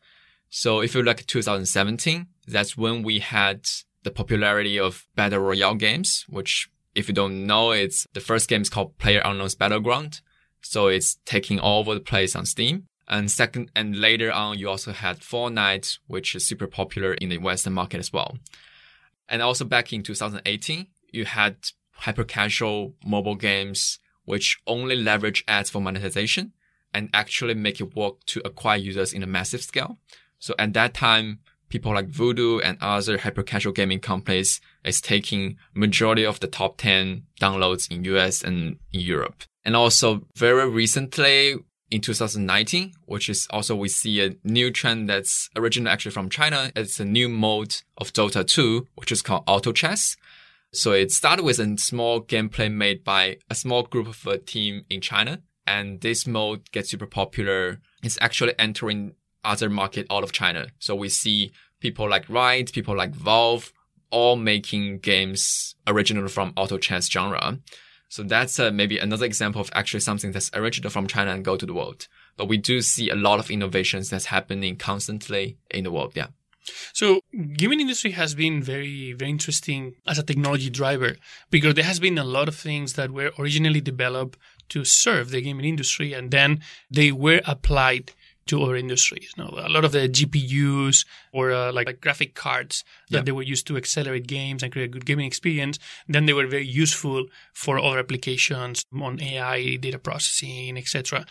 So 0.49 0.81
if 0.81 0.95
you 0.95 1.03
look 1.03 1.19
at 1.19 1.27
2017, 1.27 2.27
that's 2.47 2.77
when 2.77 3.03
we 3.03 3.19
had 3.19 3.67
the 4.03 4.11
popularity 4.11 4.79
of 4.79 5.05
battle 5.15 5.39
royale 5.39 5.75
games, 5.75 6.25
which 6.29 6.69
if 6.95 7.07
you 7.07 7.13
don't 7.13 7.45
know, 7.45 7.71
it's 7.71 8.07
the 8.13 8.19
first 8.19 8.49
game 8.49 8.61
is 8.61 8.69
called 8.69 8.97
Player 8.97 9.21
Unknown's 9.23 9.55
Battleground. 9.55 10.21
So 10.61 10.87
it's 10.87 11.17
taking 11.25 11.59
all 11.59 11.81
over 11.81 11.93
the 11.93 11.99
place 11.99 12.35
on 12.35 12.45
Steam. 12.45 12.87
And 13.07 13.31
second, 13.31 13.71
and 13.75 13.99
later 13.99 14.31
on, 14.31 14.57
you 14.57 14.67
also 14.67 14.91
had 14.91 15.19
Fortnite, 15.19 15.99
which 16.07 16.35
is 16.35 16.45
super 16.45 16.67
popular 16.67 17.13
in 17.13 17.29
the 17.29 17.37
Western 17.37 17.73
market 17.73 17.99
as 17.99 18.11
well. 18.11 18.37
And 19.29 19.41
also 19.41 19.63
back 19.63 19.93
in 19.93 20.03
2018, 20.03 20.87
you 21.11 21.25
had 21.25 21.57
hyper 21.91 22.23
casual 22.23 22.95
mobile 23.05 23.35
games, 23.35 23.99
which 24.25 24.59
only 24.67 24.95
leverage 24.95 25.43
ads 25.47 25.69
for 25.69 25.81
monetization 25.81 26.53
and 26.93 27.09
actually 27.13 27.53
make 27.53 27.79
it 27.79 27.95
work 27.95 28.25
to 28.25 28.41
acquire 28.43 28.77
users 28.77 29.13
in 29.13 29.23
a 29.23 29.27
massive 29.27 29.61
scale. 29.61 29.99
So 30.39 30.53
at 30.59 30.73
that 30.73 30.93
time, 30.93 31.39
people 31.69 31.93
like 31.93 32.07
Voodoo 32.07 32.59
and 32.59 32.77
other 32.79 33.17
hyper 33.17 33.43
casual 33.43 33.73
gaming 33.73 33.99
companies 33.99 34.61
is 34.83 35.01
taking 35.01 35.57
majority 35.73 36.25
of 36.25 36.39
the 36.39 36.47
top 36.47 36.77
10 36.77 37.23
downloads 37.39 37.91
in 37.91 38.03
US 38.05 38.43
and 38.43 38.77
in 38.93 38.99
Europe. 39.01 39.43
And 39.65 39.75
also 39.75 40.23
very 40.35 40.69
recently, 40.69 41.55
in 41.89 42.01
2019, 42.01 42.93
which 43.05 43.29
is 43.29 43.47
also 43.49 43.75
we 43.75 43.87
see 43.87 44.21
a 44.21 44.35
new 44.43 44.71
trend 44.71 45.09
that's 45.09 45.49
originally 45.55 45.91
actually 45.91 46.11
from 46.11 46.29
China. 46.29 46.71
It's 46.75 46.99
a 46.99 47.05
new 47.05 47.29
mode 47.29 47.81
of 47.97 48.13
Dota 48.13 48.45
2, 48.45 48.87
which 48.95 49.11
is 49.11 49.21
called 49.21 49.43
Auto 49.47 49.71
Chess. 49.71 50.17
So 50.73 50.91
it 50.91 51.11
started 51.11 51.43
with 51.43 51.59
a 51.59 51.77
small 51.77 52.21
gameplay 52.21 52.71
made 52.71 53.03
by 53.03 53.37
a 53.49 53.55
small 53.55 53.83
group 53.83 54.07
of 54.07 54.25
a 54.27 54.37
team 54.37 54.83
in 54.89 55.01
China. 55.01 55.41
And 55.65 56.01
this 56.01 56.27
mode 56.27 56.71
gets 56.71 56.89
super 56.89 57.05
popular. 57.05 57.79
It's 58.03 58.17
actually 58.21 58.53
entering 58.59 59.15
other 59.47 59.69
market 59.69 60.05
out 60.09 60.23
of 60.23 60.31
China. 60.31 60.67
So 60.79 60.95
we 60.95 61.09
see 61.09 61.51
people 61.79 62.09
like 62.09 62.29
Riot, 62.29 62.73
people 62.73 62.95
like 62.95 63.13
Valve, 63.13 63.71
all 64.09 64.35
making 64.35 64.99
games 64.99 65.75
original 65.85 66.27
from 66.27 66.53
auto 66.55 66.77
chess 66.77 67.09
genre. 67.09 67.59
So 68.09 68.23
that's 68.23 68.59
uh, 68.59 68.71
maybe 68.71 68.97
another 68.97 69.25
example 69.25 69.61
of 69.61 69.69
actually 69.73 69.99
something 69.99 70.31
that's 70.31 70.49
original 70.53 70.89
from 70.89 71.07
China 71.07 71.31
and 71.31 71.43
go 71.43 71.57
to 71.57 71.65
the 71.65 71.73
world. 71.73 72.07
But 72.37 72.47
we 72.47 72.57
do 72.57 72.81
see 72.81 73.09
a 73.09 73.15
lot 73.15 73.39
of 73.39 73.51
innovations 73.51 74.09
that's 74.09 74.25
happening 74.25 74.77
constantly 74.77 75.57
in 75.71 75.83
the 75.83 75.91
world. 75.91 76.13
Yeah. 76.15 76.27
So, 76.93 77.21
gaming 77.55 77.79
industry 77.79 78.11
has 78.11 78.35
been 78.35 78.61
very, 78.61 79.13
very 79.13 79.31
interesting 79.31 79.95
as 80.05 80.19
a 80.19 80.23
technology 80.23 80.69
driver 80.69 81.15
because 81.49 81.75
there 81.75 81.85
has 81.85 81.99
been 81.99 82.17
a 82.17 82.23
lot 82.23 82.47
of 82.47 82.55
things 82.55 82.93
that 82.93 83.11
were 83.11 83.31
originally 83.39 83.81
developed 83.81 84.37
to 84.69 84.83
serve 84.83 85.29
the 85.29 85.41
gaming 85.41 85.65
industry, 85.65 86.13
and 86.13 86.29
then 86.29 86.61
they 86.91 87.11
were 87.11 87.41
applied 87.45 88.11
to 88.47 88.63
other 88.63 88.75
industries. 88.75 89.33
You 89.37 89.43
know, 89.43 89.49
a 89.57 89.69
lot 89.69 89.85
of 89.85 89.91
the 89.91 90.09
GPUs 90.09 91.05
or 91.33 91.51
uh, 91.51 91.71
like, 91.71 91.87
like, 91.87 92.01
graphic 92.01 92.35
cards 92.35 92.83
that 93.09 93.17
yeah. 93.17 93.23
they 93.23 93.31
were 93.31 93.43
used 93.43 93.67
to 93.67 93.77
accelerate 93.77 94.27
games 94.27 94.63
and 94.63 94.71
create 94.71 94.85
a 94.85 94.87
good 94.89 95.05
gaming 95.05 95.25
experience, 95.25 95.79
then 96.07 96.25
they 96.25 96.33
were 96.33 96.47
very 96.47 96.65
useful 96.65 97.25
for 97.53 97.79
other 97.79 97.99
applications 97.99 98.83
on 99.01 99.21
AI, 99.21 99.75
data 99.75 99.99
processing, 99.99 100.77
etc. 100.77 101.25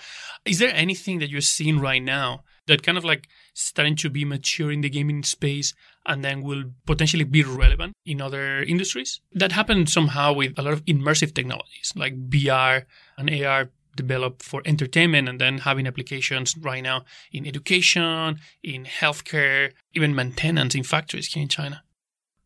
Is 0.44 0.58
there 0.58 0.72
anything 0.74 1.18
that 1.18 1.30
you're 1.30 1.40
seeing 1.40 1.80
right 1.80 2.02
now 2.02 2.44
that 2.66 2.82
kind 2.82 2.98
of 2.98 3.04
like 3.04 3.28
starting 3.54 3.96
to 3.96 4.10
be 4.10 4.24
mature 4.24 4.70
in 4.72 4.80
the 4.80 4.90
gaming 4.90 5.22
space 5.22 5.72
and 6.04 6.24
then 6.24 6.42
will 6.42 6.64
potentially 6.84 7.24
be 7.24 7.42
relevant 7.42 7.94
in 8.04 8.20
other 8.20 8.62
industries? 8.62 9.20
That 9.32 9.52
happened 9.52 9.88
somehow 9.88 10.32
with 10.32 10.58
a 10.58 10.62
lot 10.62 10.72
of 10.72 10.84
immersive 10.84 11.34
technologies 11.34 11.92
like 11.96 12.28
VR 12.28 12.84
and 13.16 13.30
AR 13.30 13.70
developed 13.96 14.42
for 14.42 14.62
entertainment 14.64 15.28
and 15.28 15.40
then 15.40 15.58
having 15.58 15.86
applications 15.86 16.56
right 16.58 16.82
now 16.82 17.04
in 17.32 17.46
education, 17.46 18.38
in 18.62 18.84
healthcare, 18.84 19.72
even 19.94 20.14
maintenance 20.14 20.74
in 20.74 20.82
factories 20.82 21.32
here 21.32 21.42
in 21.42 21.48
China. 21.48 21.82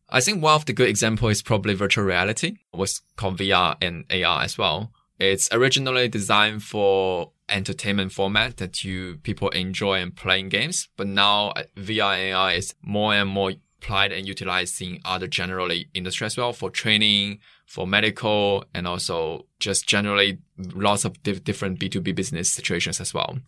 I 0.09 0.19
think 0.19 0.43
one 0.43 0.55
of 0.55 0.65
the 0.65 0.73
good 0.73 0.89
examples 0.89 1.31
is 1.37 1.41
probably 1.41 1.73
virtual 1.73 2.03
reality, 2.03 2.57
what's 2.71 3.01
called 3.15 3.37
VR 3.37 3.77
and 3.81 4.05
AR 4.11 4.43
as 4.43 4.57
well. 4.57 4.91
It's 5.19 5.47
originally 5.51 6.09
designed 6.09 6.63
for 6.63 7.31
entertainment 7.47 8.11
format 8.11 8.57
that 8.57 8.83
you 8.83 9.17
people 9.23 9.49
enjoy 9.49 9.99
and 9.99 10.15
playing 10.15 10.49
games, 10.49 10.89
but 10.97 11.07
now 11.07 11.49
uh, 11.49 11.63
VR 11.77 12.17
and 12.17 12.35
AR 12.35 12.51
is 12.53 12.73
more 12.81 13.13
and 13.13 13.29
more 13.29 13.53
applied 13.81 14.11
and 14.11 14.27
utilized 14.27 14.81
in 14.81 14.99
other 15.03 15.27
generally 15.27 15.89
industry 15.93 16.25
as 16.25 16.37
well 16.37 16.53
for 16.53 16.69
training, 16.69 17.39
for 17.65 17.87
medical, 17.87 18.63
and 18.73 18.87
also 18.87 19.45
just 19.59 19.87
generally 19.87 20.37
lots 20.73 21.03
of 21.03 21.21
diff- 21.23 21.43
different 21.43 21.79
B2B 21.79 22.13
business 22.15 22.51
situations 22.51 23.01
as 23.01 23.13
well. 23.13 23.39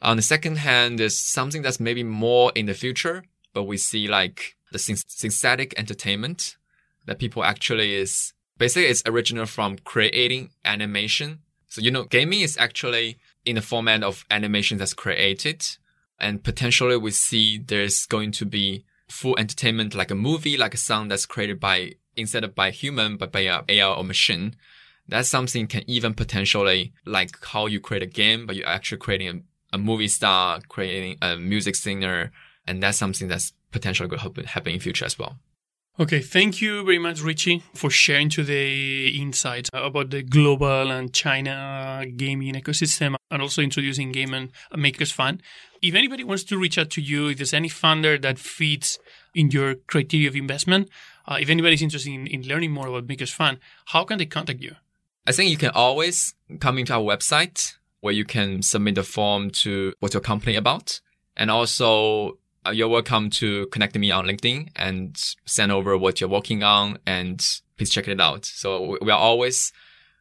On 0.00 0.16
the 0.16 0.22
second 0.22 0.58
hand, 0.58 0.98
there's 0.98 1.18
something 1.18 1.62
that's 1.62 1.80
maybe 1.80 2.02
more 2.02 2.52
in 2.54 2.66
the 2.66 2.74
future, 2.74 3.24
but 3.52 3.64
we 3.64 3.76
see 3.76 4.08
like 4.08 4.56
the 4.72 4.78
synthetic 4.78 5.74
entertainment 5.78 6.56
that 7.06 7.18
people 7.18 7.44
actually 7.44 7.94
is 7.94 8.32
basically 8.58 8.86
it's 8.88 9.02
original 9.06 9.46
from 9.46 9.78
creating 9.78 10.50
animation. 10.64 11.40
So, 11.68 11.80
you 11.80 11.90
know, 11.90 12.04
gaming 12.04 12.40
is 12.40 12.56
actually 12.56 13.18
in 13.44 13.56
the 13.56 13.62
format 13.62 14.02
of 14.02 14.24
animation 14.30 14.78
that's 14.78 14.94
created. 14.94 15.66
And 16.20 16.42
potentially 16.42 16.96
we 16.96 17.10
see 17.10 17.58
there's 17.58 18.06
going 18.06 18.32
to 18.32 18.44
be 18.44 18.84
full 19.08 19.38
entertainment, 19.38 19.94
like 19.94 20.10
a 20.10 20.14
movie, 20.14 20.56
like 20.56 20.74
a 20.74 20.78
song 20.78 21.08
that's 21.08 21.26
created 21.26 21.60
by, 21.60 21.92
instead 22.16 22.44
of 22.44 22.54
by 22.54 22.70
human, 22.70 23.16
but 23.16 23.32
by 23.32 23.40
a 23.40 23.62
AI 23.68 23.88
or 23.88 24.04
machine. 24.04 24.54
That's 25.06 25.28
something 25.28 25.66
can 25.66 25.84
even 25.86 26.14
potentially 26.14 26.92
like 27.06 27.42
how 27.42 27.66
you 27.66 27.80
create 27.80 28.02
a 28.02 28.06
game, 28.06 28.46
but 28.46 28.56
you're 28.56 28.68
actually 28.68 28.98
creating 28.98 29.44
a, 29.72 29.76
a 29.76 29.78
movie 29.78 30.08
star, 30.08 30.60
creating 30.68 31.16
a 31.22 31.36
music 31.36 31.76
singer. 31.76 32.30
And 32.66 32.82
that's 32.82 32.98
something 32.98 33.28
that's 33.28 33.52
potentially 33.70 34.08
going 34.08 34.20
to 34.20 34.46
happen 34.46 34.74
in 34.74 34.80
future 34.80 35.06
as 35.06 35.18
well. 35.18 35.38
Okay, 36.00 36.20
thank 36.20 36.60
you 36.60 36.84
very 36.84 37.00
much, 37.00 37.20
Richie, 37.22 37.64
for 37.74 37.90
sharing 37.90 38.28
today 38.28 39.08
insights 39.08 39.68
about 39.72 40.10
the 40.10 40.22
global 40.22 40.92
and 40.92 41.12
China 41.12 42.04
gaming 42.16 42.54
ecosystem 42.54 43.16
and 43.32 43.42
also 43.42 43.62
introducing 43.62 44.12
Game 44.12 44.32
and 44.32 44.52
Makers 44.76 45.10
Fund. 45.10 45.42
If 45.82 45.96
anybody 45.96 46.22
wants 46.22 46.44
to 46.44 46.56
reach 46.56 46.78
out 46.78 46.90
to 46.90 47.00
you, 47.00 47.30
if 47.30 47.38
there's 47.38 47.52
any 47.52 47.68
funder 47.68 48.22
that 48.22 48.38
fits 48.38 49.00
in 49.34 49.50
your 49.50 49.74
criteria 49.74 50.28
of 50.28 50.36
investment, 50.36 50.88
uh, 51.26 51.38
if 51.40 51.50
anybody's 51.50 51.82
interested 51.82 52.12
in, 52.12 52.28
in 52.28 52.42
learning 52.46 52.70
more 52.70 52.86
about 52.86 53.08
Makers 53.08 53.32
Fund, 53.32 53.58
how 53.86 54.04
can 54.04 54.18
they 54.18 54.26
contact 54.26 54.60
you? 54.60 54.76
I 55.26 55.32
think 55.32 55.50
you 55.50 55.56
can 55.56 55.70
always 55.70 56.36
come 56.60 56.78
into 56.78 56.94
our 56.94 57.02
website 57.02 57.74
where 58.02 58.14
you 58.14 58.24
can 58.24 58.62
submit 58.62 58.98
a 58.98 59.02
form 59.02 59.50
to 59.50 59.92
what 59.98 60.14
your 60.14 60.20
company 60.20 60.54
about. 60.54 61.00
And 61.36 61.50
also 61.50 62.38
Uh, 62.66 62.70
you're 62.70 62.88
welcome 62.88 63.30
to 63.30 63.66
connect 63.66 63.96
me 63.96 64.10
on 64.10 64.26
LinkedIn 64.26 64.70
and 64.76 65.16
send 65.46 65.70
over 65.70 65.96
what 65.96 66.20
you're 66.20 66.28
working 66.28 66.62
on 66.62 66.98
and 67.06 67.44
please 67.76 67.90
check 67.90 68.08
it 68.08 68.20
out. 68.20 68.44
So 68.44 68.98
we 69.00 69.10
are 69.10 69.18
always 69.18 69.72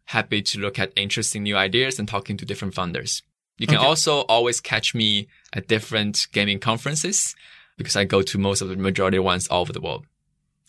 happy 0.06 0.42
to 0.42 0.60
look 0.60 0.80
at 0.80 0.94
interesting 0.96 1.44
new 1.44 1.58
ideas 1.58 2.00
and 2.00 2.08
talking 2.08 2.38
to 2.38 2.46
different 2.46 2.74
funders. 2.74 3.22
You 3.58 3.66
can 3.66 3.78
okay. 3.78 3.86
also 3.86 4.22
always 4.22 4.62
catch 4.62 4.94
me 4.94 5.28
at 5.54 5.68
different 5.68 6.28
gaming 6.32 6.60
conferences 6.60 7.36
because 7.76 7.96
I 7.96 8.06
go 8.06 8.22
to 8.22 8.38
most 8.38 8.62
of 8.62 8.70
the 8.70 8.76
majority 8.76 9.20
ones 9.20 9.48
all 9.48 9.62
over 9.62 9.74
the 9.74 9.82
world. 9.82 10.06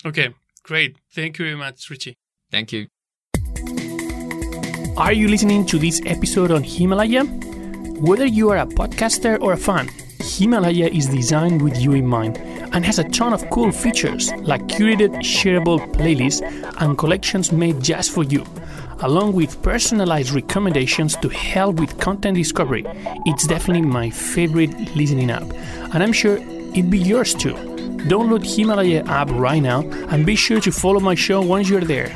Okay, 0.05 0.33
great. 0.63 0.97
Thank 1.11 1.37
you 1.37 1.45
very 1.45 1.57
much, 1.57 1.89
Richie. 1.89 2.15
Thank 2.51 2.73
you. 2.73 2.87
Are 4.97 5.13
you 5.13 5.27
listening 5.27 5.65
to 5.67 5.77
this 5.77 6.01
episode 6.05 6.51
on 6.51 6.63
Himalaya? 6.63 7.25
Whether 7.25 8.25
you 8.25 8.49
are 8.49 8.57
a 8.57 8.65
podcaster 8.65 9.39
or 9.39 9.53
a 9.53 9.57
fan, 9.57 9.89
Himalaya 10.39 10.87
is 10.87 11.07
designed 11.07 11.61
with 11.61 11.77
you 11.77 11.91
in 11.95 12.07
mind 12.07 12.37
and 12.71 12.85
has 12.85 12.97
a 12.97 13.03
ton 13.03 13.33
of 13.33 13.49
cool 13.49 13.73
features 13.73 14.31
like 14.35 14.61
curated 14.67 15.13
shareable 15.17 15.85
playlists 15.91 16.41
and 16.79 16.97
collections 16.97 17.51
made 17.51 17.83
just 17.83 18.11
for 18.11 18.23
you, 18.23 18.45
along 19.01 19.33
with 19.33 19.61
personalized 19.61 20.31
recommendations 20.31 21.17
to 21.17 21.27
help 21.27 21.75
with 21.75 21.99
content 21.99 22.37
discovery. 22.37 22.85
It's 23.25 23.47
definitely 23.47 23.81
my 23.81 24.09
favorite 24.09 24.95
listening 24.95 25.29
app, 25.29 25.43
and 25.93 26.01
I'm 26.01 26.13
sure 26.13 26.37
it'd 26.37 26.89
be 26.89 26.99
yours 26.99 27.33
too. 27.33 27.55
Download 28.07 28.41
Himalaya 28.41 29.03
app 29.07 29.29
right 29.31 29.61
now 29.61 29.81
and 30.07 30.25
be 30.25 30.37
sure 30.37 30.61
to 30.61 30.71
follow 30.71 31.01
my 31.01 31.15
show 31.15 31.41
once 31.41 31.67
you're 31.67 31.81
there. 31.81 32.15